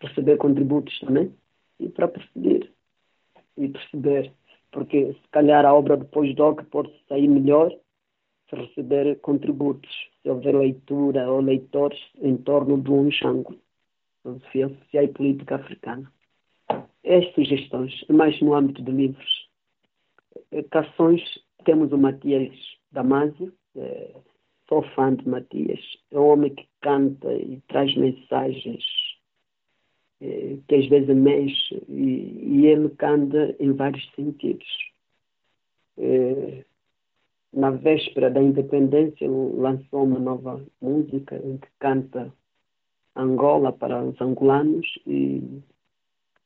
[0.00, 1.34] receber contributos também
[1.80, 2.70] e para perceber
[3.56, 4.32] e perceber
[4.70, 7.74] porque se calhar a obra do pós-doc pode sair melhor
[8.48, 9.90] se receber contributos,
[10.22, 13.56] se houver leitura ou leitores em torno de um jango,
[14.22, 16.12] filosofia social e política africana.
[17.04, 19.48] As sugestões, mais no âmbito de livros.
[20.70, 21.22] Canções,
[21.64, 22.54] temos o Matias
[22.92, 24.14] Damasio, é,
[24.68, 25.80] sou fã de Matias,
[26.10, 29.07] é um homem que canta e traz mensagens eh,
[30.20, 34.66] que às vezes mexe e, e, ele canta em vários sentidos.
[35.96, 36.64] Eh,
[37.52, 42.32] na véspera da independência, lançou uma nova música em que canta
[43.14, 45.62] Angola para os angolanos e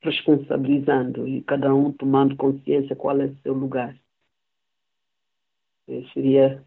[0.00, 3.96] responsabilizando e cada um tomando consciência qual é o seu lugar.
[5.88, 6.62] Eh, seria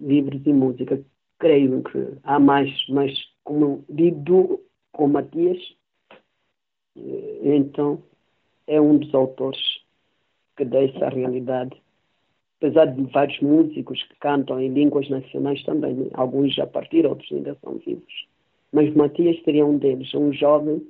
[0.00, 1.02] livros e música.
[1.38, 3.12] Creio que há mais, mas
[3.44, 4.60] como lido
[4.92, 5.58] com Matias,
[7.42, 8.02] então,
[8.66, 9.60] é um dos autores
[10.56, 11.80] que deixa a realidade.
[12.58, 16.10] Apesar de vários músicos que cantam em línguas nacionais também, né?
[16.14, 18.26] alguns já partiram, outros ainda são vivos.
[18.72, 20.84] Mas Matias seria um deles, um jovem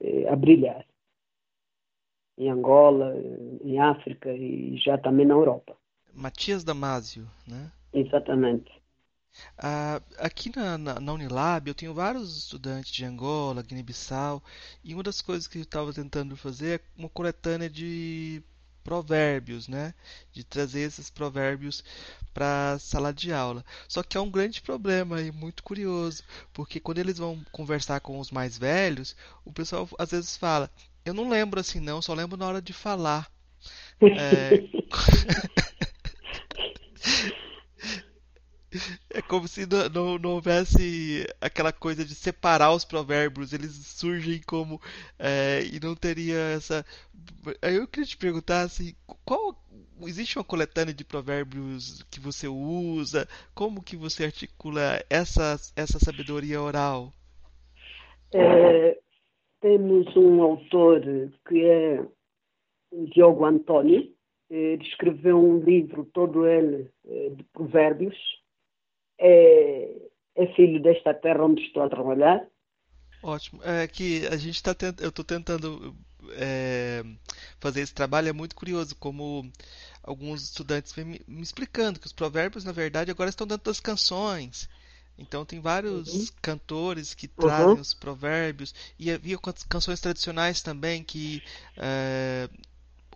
[0.00, 0.84] eh, a brilhar.
[2.36, 3.14] Em Angola,
[3.64, 5.76] em África e já também na Europa.
[6.12, 7.70] Matias Damasio, né?
[7.94, 8.70] Exatamente.
[9.58, 14.42] Uh, aqui na, na, na, Unilab eu tenho vários estudantes de Angola, Guiné-Bissau,
[14.84, 18.42] e uma das coisas que eu estava tentando fazer é uma coletânea de
[18.84, 19.94] provérbios, né?
[20.32, 21.82] De trazer esses provérbios
[22.32, 23.64] para a sala de aula.
[23.88, 26.22] Só que há um grande problema e muito curioso,
[26.52, 30.70] porque quando eles vão conversar com os mais velhos, o pessoal às vezes fala:
[31.04, 33.30] "Eu não lembro assim não, só lembro na hora de falar".
[34.18, 34.62] É...
[39.10, 44.40] É como se não, não, não, houvesse aquela coisa de separar os provérbios, eles surgem
[44.46, 44.80] como.
[45.18, 46.84] É, e não teria essa.
[47.62, 48.94] Aí eu queria te perguntar assim:
[49.24, 49.56] qual.
[50.02, 53.26] Existe uma coletânea de provérbios que você usa?
[53.54, 57.14] Como que você articula essa, essa sabedoria oral?
[58.34, 58.98] É,
[59.60, 61.00] temos um autor
[61.48, 62.04] que é
[63.14, 64.12] Diogo Antônio,
[64.50, 68.16] ele escreveu um livro, todo ele, é, de provérbios,
[69.18, 69.88] é,
[70.36, 72.46] é filho desta terra onde estou a trabalhar.
[73.22, 73.60] Ótimo.
[73.64, 75.00] É que a gente está tent...
[75.00, 75.94] eu estou tentando
[76.32, 77.02] é,
[77.58, 79.50] fazer esse trabalho é muito curioso, como
[80.02, 83.80] alguns estudantes vêm me, me, explicando que os provérbios, na verdade, agora estão dentro das
[83.80, 84.68] canções.
[85.18, 86.26] Então tem vários uhum.
[86.42, 87.80] cantores que trazem uhum.
[87.80, 89.38] os provérbios e havia
[89.68, 91.42] canções tradicionais também que
[91.76, 92.50] é,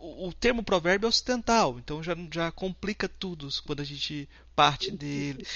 [0.00, 5.46] o, termo provérbio é ocidental, então já, já complica tudo quando a gente parte dele.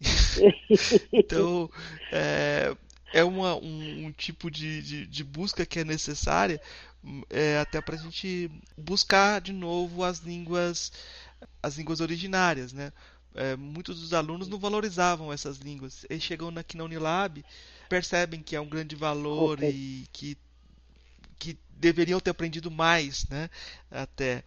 [1.12, 1.70] então,
[2.12, 2.76] é,
[3.12, 6.60] é uma, um, um tipo de, de, de, busca que é necessária
[7.30, 10.92] é, até para a gente buscar de novo as línguas,
[11.62, 12.92] as línguas originárias, né?
[13.34, 16.06] É, muitos dos alunos não valorizavam essas línguas.
[16.08, 17.44] Eles chegam aqui na Unilab,
[17.88, 19.70] percebem que é um grande valor okay.
[19.70, 20.36] e que
[21.38, 23.50] que deveriam ter aprendido mais, né?
[23.90, 24.42] Até.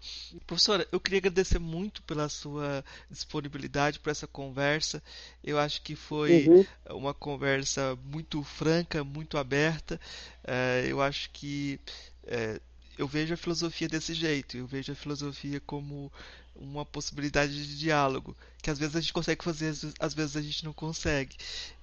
[0.46, 5.04] Professora, eu queria agradecer muito pela sua disponibilidade para essa conversa.
[5.44, 6.66] Eu acho que foi uhum.
[6.98, 10.00] uma conversa muito franca, muito aberta.
[10.44, 11.80] Uh, eu acho que
[12.24, 12.62] uh,
[12.98, 14.58] eu vejo a filosofia desse jeito.
[14.58, 16.12] Eu vejo a filosofia como
[16.60, 20.66] uma possibilidade de diálogo, que às vezes a gente consegue fazer, às vezes a gente
[20.66, 21.36] não consegue.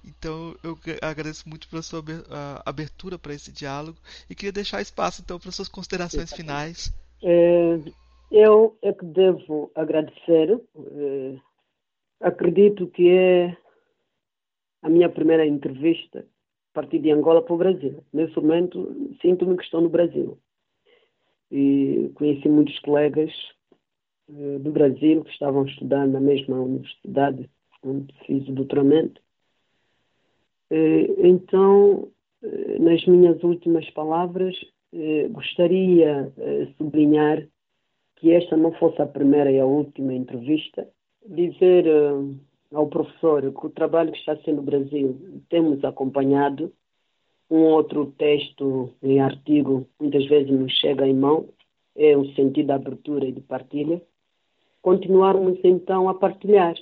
[0.03, 2.03] Então eu agradeço muito pela sua
[2.65, 3.97] abertura para esse diálogo
[4.29, 6.93] e queria deixar espaço então para suas considerações finais.
[7.23, 7.79] É,
[8.31, 10.61] eu é que devo agradecer.
[10.77, 11.35] É,
[12.21, 13.57] acredito que é
[14.81, 18.03] a minha primeira entrevista a partir de Angola para o Brasil.
[18.13, 20.37] Nesse momento sinto-me que estou no Brasil.
[21.51, 23.31] E conheci muitos colegas
[24.27, 27.49] do Brasil que estavam estudando na mesma universidade
[27.83, 29.21] onde fiz o doutoramento.
[30.71, 32.09] Eh, então,
[32.43, 34.55] eh, nas minhas últimas palavras,
[35.31, 37.45] gostaria de sublinhar
[38.15, 40.87] que esta não fosse a primeira e a última entrevista,
[41.27, 41.85] dizer
[42.73, 46.71] ao professor que o trabalho que está sendo no Brasil temos acompanhado,
[47.49, 51.49] um outro texto em artigo muitas vezes nos chega em mão,
[51.93, 54.01] é o sentido de abertura e de partilha
[54.85, 56.75] continuarmos então a partilhar.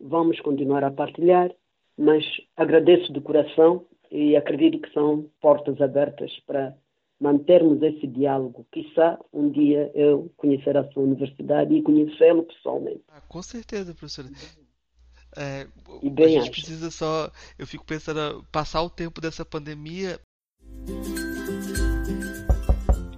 [0.00, 1.50] Vamos continuar a partilhar,
[1.98, 2.24] mas
[2.56, 6.74] agradeço de coração e acredito que são portas abertas para
[7.20, 8.66] mantermos esse diálogo.
[8.72, 13.02] Quizá um dia eu conhecer a sua universidade e conhecê-lo pessoalmente.
[13.08, 14.28] Ah, com certeza, professora.
[15.36, 16.50] É, a gente acho.
[16.50, 20.18] precisa só, eu fico pensando, passar o tempo dessa pandemia